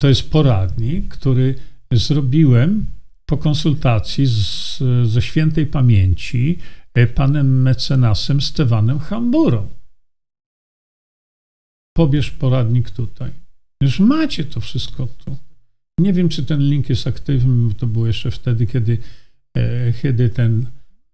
To 0.00 0.08
jest 0.08 0.30
poradnik, 0.30 1.08
który 1.08 1.54
zrobiłem 1.92 2.86
po 3.26 3.36
konsultacji 3.36 4.26
z, 4.26 4.78
ze 5.04 5.22
świętej 5.22 5.66
pamięci 5.66 6.58
e, 6.94 7.06
panem 7.06 7.62
mecenasem 7.62 8.40
Stewanem 8.40 8.98
Hamburą. 8.98 9.68
Pobierz 11.96 12.30
poradnik 12.30 12.90
tutaj. 12.90 13.30
Już 13.82 14.00
macie 14.00 14.44
to 14.44 14.60
wszystko 14.60 15.06
tu. 15.06 15.36
Nie 16.00 16.12
wiem, 16.12 16.28
czy 16.28 16.44
ten 16.44 16.60
link 16.60 16.88
jest 16.88 17.06
aktywny, 17.06 17.74
to 17.74 17.86
było 17.86 18.06
jeszcze 18.06 18.30
wtedy, 18.30 18.66
kiedy, 18.66 18.98
e, 19.54 19.92
kiedy 19.92 20.28
ten 20.28 20.66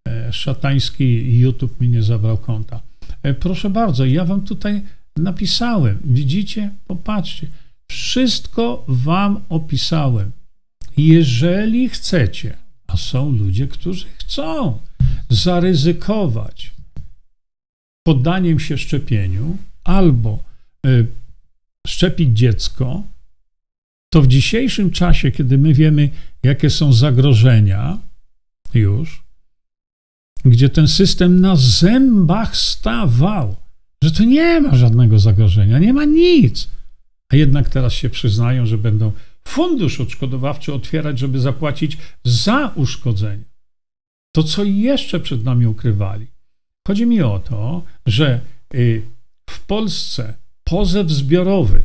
e, 0.09 0.33
szatański 0.33 1.39
YouTube 1.39 1.81
mi 1.81 1.89
nie 1.89 2.03
zabrał 2.03 2.39
konta. 2.39 2.81
E, 3.23 3.35
proszę 3.35 3.71
bardzo, 3.71 4.05
ja 4.05 4.25
wam 4.25 4.43
tutaj 4.43 4.83
napisałem. 5.17 5.99
Widzicie? 6.05 6.71
Popatrzcie. 6.87 7.47
Wszystko 7.91 8.85
wam 8.89 9.41
opisałem. 9.49 10.31
Jeżeli 10.97 11.89
chcecie, 11.89 12.57
a 12.87 12.97
są 12.97 13.33
ludzie, 13.33 13.69
którzy 13.69 14.07
chcą 14.19 14.79
zaryzykować 15.31 16.75
poddaniem 18.07 18.61
się 18.61 18.79
szczepieniu 18.79 19.57
albo 19.85 20.45
szczepić 21.87 22.39
dziecko, 22.39 23.03
to 24.17 24.23
w 24.23 24.27
dzisiejszym 24.27 24.91
czasie, 24.91 25.31
kiedy 25.31 25.59
my 25.59 25.75
wiemy, 25.75 26.09
jakie 26.43 26.71
są 26.71 26.93
zagrożenia 26.93 27.99
już, 28.75 29.23
gdzie 30.45 30.69
ten 30.69 30.89
system 30.89 31.41
na 31.41 31.57
zębach 31.57 32.57
stawał, 32.57 33.57
że 34.05 34.11
to 34.11 34.25
nie 34.25 34.61
ma 34.61 34.77
żadnego 34.77 35.19
zagrożenia, 35.19 35.79
nie 35.79 35.93
ma 35.93 36.05
nic. 36.05 36.69
A 37.33 37.37
jednak 37.37 37.69
teraz 37.69 37.93
się 37.93 38.11
przyznają, 38.11 38.67
że 38.67 38.79
będą 38.79 39.13
fundusz 39.49 40.01
odszkodowawczy 40.01 40.75
otwierać, 40.75 41.19
żeby 41.19 41.41
zapłacić 41.41 41.99
za 42.25 42.73
uszkodzenie. 42.75 43.45
To, 44.35 44.43
co 44.43 44.65
jeszcze 44.65 45.21
przed 45.21 45.45
nami 45.45 45.67
ukrywali. 45.67 46.27
Chodzi 46.87 47.07
mi 47.07 47.23
o 47.23 47.39
to, 47.39 47.83
że 48.07 48.41
y, 48.75 49.03
w 49.51 49.67
Polsce 49.67 50.35
pozew 50.65 51.11
zbiorowy, 51.11 51.83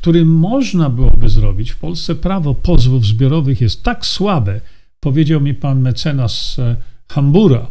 który 0.00 0.24
można 0.24 0.90
byłoby 0.90 1.28
zrobić. 1.28 1.70
W 1.70 1.78
Polsce 1.78 2.14
prawo 2.14 2.54
pozwów 2.54 3.06
zbiorowych 3.06 3.60
jest 3.60 3.82
tak 3.82 4.06
słabe, 4.06 4.60
powiedział 5.00 5.40
mi 5.40 5.54
pan 5.54 5.80
mecenas 5.80 6.58
e, 6.58 6.76
Hambura, 7.08 7.66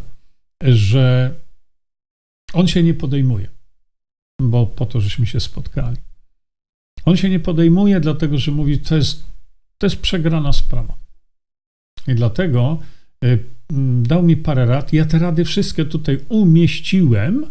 że 0.62 1.34
on 2.52 2.68
się 2.68 2.82
nie 2.82 2.94
podejmuje, 2.94 3.48
bo 4.40 4.66
po 4.66 4.86
to, 4.86 5.00
żeśmy 5.00 5.26
się 5.26 5.40
spotkali. 5.40 5.96
On 7.04 7.16
się 7.16 7.30
nie 7.30 7.40
podejmuje, 7.40 8.00
dlatego 8.00 8.38
że 8.38 8.52
mówi, 8.52 8.78
to 8.78 8.96
jest, 8.96 9.22
to 9.78 9.86
jest 9.86 10.00
przegrana 10.00 10.52
sprawa. 10.52 10.94
I 12.08 12.14
dlatego 12.14 12.78
y, 13.24 13.44
dał 14.02 14.22
mi 14.22 14.36
parę 14.36 14.66
rad. 14.66 14.92
Ja 14.92 15.04
te 15.04 15.18
rady 15.18 15.44
wszystkie 15.44 15.84
tutaj 15.84 16.20
umieściłem, 16.28 17.46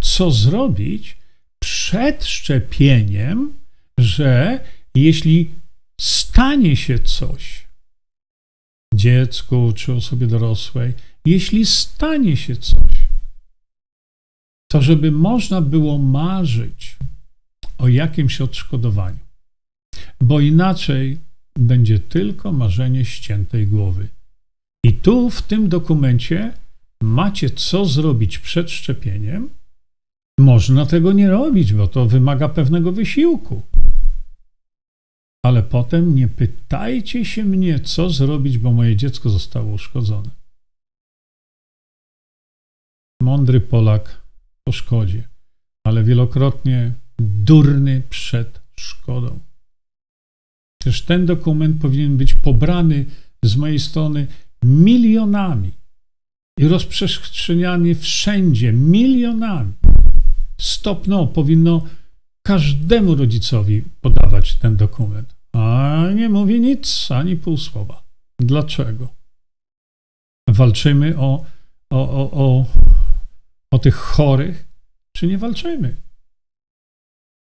co 0.00 0.30
zrobić, 0.30 1.16
przed 1.58 2.24
szczepieniem, 2.24 3.61
że 4.02 4.60
jeśli 4.94 5.50
stanie 6.00 6.76
się 6.76 6.98
coś 6.98 7.66
dziecku 8.94 9.72
czy 9.76 9.92
osobie 9.92 10.26
dorosłej, 10.26 10.92
jeśli 11.24 11.66
stanie 11.66 12.36
się 12.36 12.56
coś, 12.56 13.08
to 14.70 14.82
żeby 14.82 15.10
można 15.10 15.60
było 15.60 15.98
marzyć 15.98 16.96
o 17.78 17.88
jakimś 17.88 18.40
odszkodowaniu, 18.40 19.18
bo 20.20 20.40
inaczej 20.40 21.18
będzie 21.58 21.98
tylko 21.98 22.52
marzenie 22.52 23.04
ściętej 23.04 23.66
głowy. 23.66 24.08
I 24.84 24.92
tu 24.92 25.30
w 25.30 25.42
tym 25.42 25.68
dokumencie 25.68 26.52
macie 27.02 27.50
co 27.50 27.84
zrobić 27.84 28.38
przed 28.38 28.70
szczepieniem, 28.70 29.50
można 30.38 30.86
tego 30.86 31.12
nie 31.12 31.30
robić, 31.30 31.72
bo 31.72 31.88
to 31.88 32.06
wymaga 32.06 32.48
pewnego 32.48 32.92
wysiłku. 32.92 33.62
Ale 35.44 35.62
potem 35.62 36.14
nie 36.14 36.28
pytajcie 36.28 37.24
się 37.24 37.44
mnie, 37.44 37.80
co 37.80 38.10
zrobić, 38.10 38.58
bo 38.58 38.72
moje 38.72 38.96
dziecko 38.96 39.30
zostało 39.30 39.72
uszkodzone. 39.72 40.30
Mądry 43.22 43.60
Polak 43.60 44.22
po 44.64 44.72
szkodzie, 44.72 45.28
ale 45.86 46.04
wielokrotnie 46.04 46.92
durny 47.18 48.02
przed 48.10 48.60
szkodą. 48.76 49.38
Przecież 50.80 51.02
ten 51.02 51.26
dokument 51.26 51.80
powinien 51.80 52.16
być 52.16 52.34
pobrany 52.34 53.04
z 53.44 53.56
mojej 53.56 53.78
strony 53.78 54.26
milionami 54.64 55.72
i 56.58 56.68
rozprzestrzeniany 56.68 57.94
wszędzie 57.94 58.72
milionami. 58.72 59.72
Stopno 60.60 61.26
powinno 61.26 61.86
każdemu 62.42 63.14
rodzicowi 63.14 63.82
podawać 64.00 64.54
ten 64.54 64.76
dokument. 64.76 65.34
A 65.52 66.02
nie 66.14 66.28
mówi 66.28 66.60
nic, 66.60 67.10
ani 67.10 67.36
pół 67.36 67.56
słowa. 67.56 68.02
Dlaczego? 68.40 69.08
Walczymy 70.48 71.18
o, 71.18 71.44
o, 71.90 72.10
o, 72.10 72.30
o, 72.30 72.66
o 73.70 73.78
tych 73.78 73.94
chorych, 73.94 74.68
czy 75.12 75.26
nie 75.26 75.38
walczymy? 75.38 75.96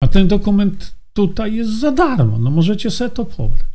A 0.02 0.08
ten 0.08 0.28
dokument 0.28 0.94
tutaj 1.12 1.54
jest 1.54 1.80
za 1.80 1.92
darmo. 1.92 2.38
No 2.38 2.50
możecie 2.50 2.90
sobie 2.90 3.10
to 3.10 3.24
pobrać. 3.24 3.66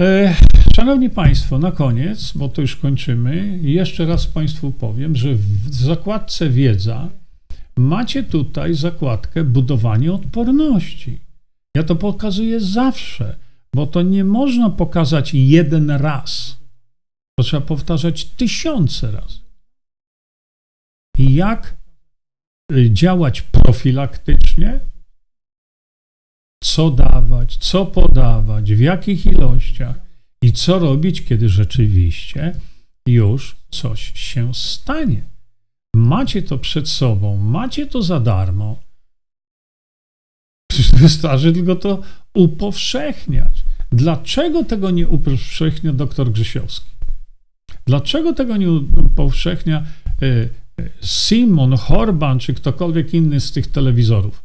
E, 0.00 0.34
szanowni 0.76 1.10
Państwo, 1.10 1.58
na 1.58 1.72
koniec, 1.72 2.32
bo 2.32 2.48
to 2.48 2.60
już 2.60 2.76
kończymy, 2.76 3.58
jeszcze 3.62 4.06
raz 4.06 4.26
Państwu 4.26 4.72
powiem, 4.72 5.16
że 5.16 5.34
w 5.34 5.74
zakładce 5.74 6.50
wiedza 6.50 7.08
macie 7.78 8.22
tutaj 8.22 8.74
zakładkę 8.74 9.44
budowanie 9.44 10.12
odporności. 10.12 11.18
Ja 11.76 11.82
to 11.82 11.96
pokazuję 11.96 12.60
zawsze, 12.60 13.38
bo 13.74 13.86
to 13.86 14.02
nie 14.02 14.24
można 14.24 14.70
pokazać 14.70 15.34
jeden 15.34 15.90
raz. 15.90 16.58
To 17.38 17.44
trzeba 17.44 17.66
powtarzać 17.66 18.24
tysiące 18.24 19.10
razy. 19.10 19.38
I 21.18 21.34
jak 21.34 21.76
y, 22.72 22.90
działać 22.90 23.42
profilaktycznie, 23.42 24.80
co 26.64 26.90
dawać, 26.90 27.56
co 27.56 27.86
podawać, 27.86 28.72
w 28.72 28.80
jakich 28.80 29.26
ilościach 29.26 29.96
i 30.42 30.52
co 30.52 30.78
robić, 30.78 31.24
kiedy 31.24 31.48
rzeczywiście 31.48 32.60
już 33.06 33.56
coś 33.70 34.12
się 34.14 34.54
stanie. 34.54 35.27
Macie 35.98 36.42
to 36.42 36.58
przed 36.58 36.88
sobą, 36.88 37.36
macie 37.36 37.86
to 37.86 38.02
za 38.02 38.20
darmo. 38.20 38.78
Wystarczy 41.00 41.52
tylko 41.52 41.76
to 41.76 42.02
upowszechniać. 42.34 43.64
Dlaczego 43.92 44.64
tego 44.64 44.90
nie 44.90 45.08
upowszechnia 45.08 45.92
doktor 45.92 46.32
Grzesiowski? 46.32 46.90
Dlaczego 47.86 48.32
tego 48.32 48.56
nie 48.56 48.70
upowszechnia 48.70 49.86
y, 50.22 50.26
y, 50.80 50.90
Simon, 51.02 51.76
Horban 51.76 52.38
czy 52.38 52.54
ktokolwiek 52.54 53.14
inny 53.14 53.40
z 53.40 53.52
tych 53.52 53.66
telewizorów? 53.66 54.44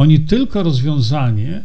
Oni 0.00 0.20
tylko 0.20 0.62
rozwiązanie 0.62 1.64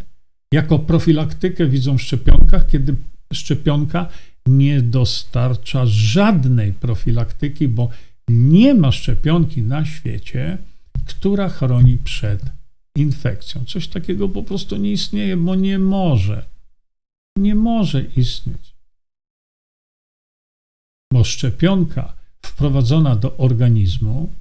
jako 0.54 0.80
profilaktykę 0.80 1.68
widzą 1.68 1.98
w 1.98 2.02
szczepionkach, 2.02 2.68
kiedy 2.68 2.96
szczepionka 3.34 4.10
nie 4.48 4.82
dostarcza 4.82 5.86
żadnej 5.86 6.74
profilaktyki, 6.74 7.68
bo 7.68 7.90
nie 8.30 8.74
ma 8.74 8.92
szczepionki 8.92 9.62
na 9.62 9.86
świecie, 9.86 10.58
która 11.06 11.50
chroni 11.50 11.98
przed 11.98 12.42
infekcją. 12.96 13.66
Coś 13.66 13.88
takiego 13.88 14.30
po 14.30 14.44
prostu 14.44 14.78
nie 14.78 14.92
istnieje, 14.92 15.38
bo 15.38 15.56
nie 15.56 15.80
może. 15.80 16.46
Nie 17.38 17.56
może 17.56 18.04
istnieć. 18.04 18.74
Bo 21.14 21.24
szczepionka 21.24 22.14
wprowadzona 22.46 23.16
do 23.16 23.38
organizmu, 23.38 24.34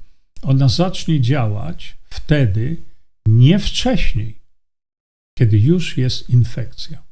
ona 0.42 0.68
zacznie 0.68 1.20
działać 1.20 1.96
wtedy, 2.10 2.76
nie 3.26 3.58
wcześniej, 3.58 4.34
kiedy 5.38 5.58
już 5.58 5.96
jest 5.96 6.30
infekcja. 6.30 7.02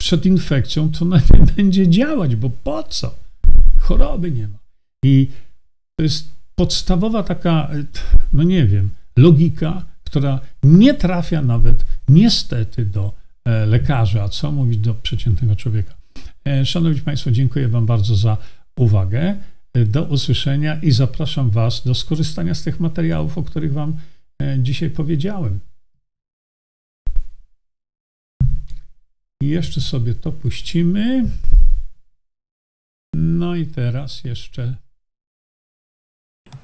Przed 0.00 0.26
infekcją 0.26 0.92
to 0.92 1.04
nie 1.38 1.46
będzie 1.56 1.88
działać, 1.88 2.36
bo 2.36 2.50
po 2.50 2.82
co? 2.82 3.14
Choroby 3.78 4.30
nie 4.30 4.48
ma. 4.48 4.59
I 5.04 5.30
to 5.96 6.02
jest 6.02 6.28
podstawowa 6.54 7.22
taka, 7.22 7.70
no 8.32 8.42
nie 8.42 8.66
wiem, 8.66 8.90
logika, 9.16 9.84
która 10.04 10.40
nie 10.62 10.94
trafia 10.94 11.42
nawet 11.42 11.84
niestety 12.08 12.84
do 12.84 13.12
e, 13.44 13.66
lekarza, 13.66 14.28
co 14.28 14.52
mówić 14.52 14.78
do 14.78 14.94
przeciętnego 14.94 15.56
człowieka. 15.56 15.94
E, 16.44 16.66
szanowni 16.66 17.00
Państwo, 17.00 17.30
dziękuję 17.30 17.68
Wam 17.68 17.86
bardzo 17.86 18.16
za 18.16 18.36
uwagę. 18.76 19.36
E, 19.74 19.84
do 19.84 20.02
usłyszenia 20.02 20.80
i 20.82 20.92
zapraszam 20.92 21.50
Was 21.50 21.82
do 21.84 21.94
skorzystania 21.94 22.54
z 22.54 22.62
tych 22.62 22.80
materiałów, 22.80 23.38
o 23.38 23.42
których 23.42 23.72
Wam 23.72 23.96
dzisiaj 24.58 24.90
powiedziałem. 24.90 25.60
I 29.42 29.48
jeszcze 29.48 29.80
sobie 29.80 30.14
to 30.14 30.32
puścimy. 30.32 31.24
No 33.14 33.56
i 33.56 33.66
teraz 33.66 34.24
jeszcze. 34.24 34.76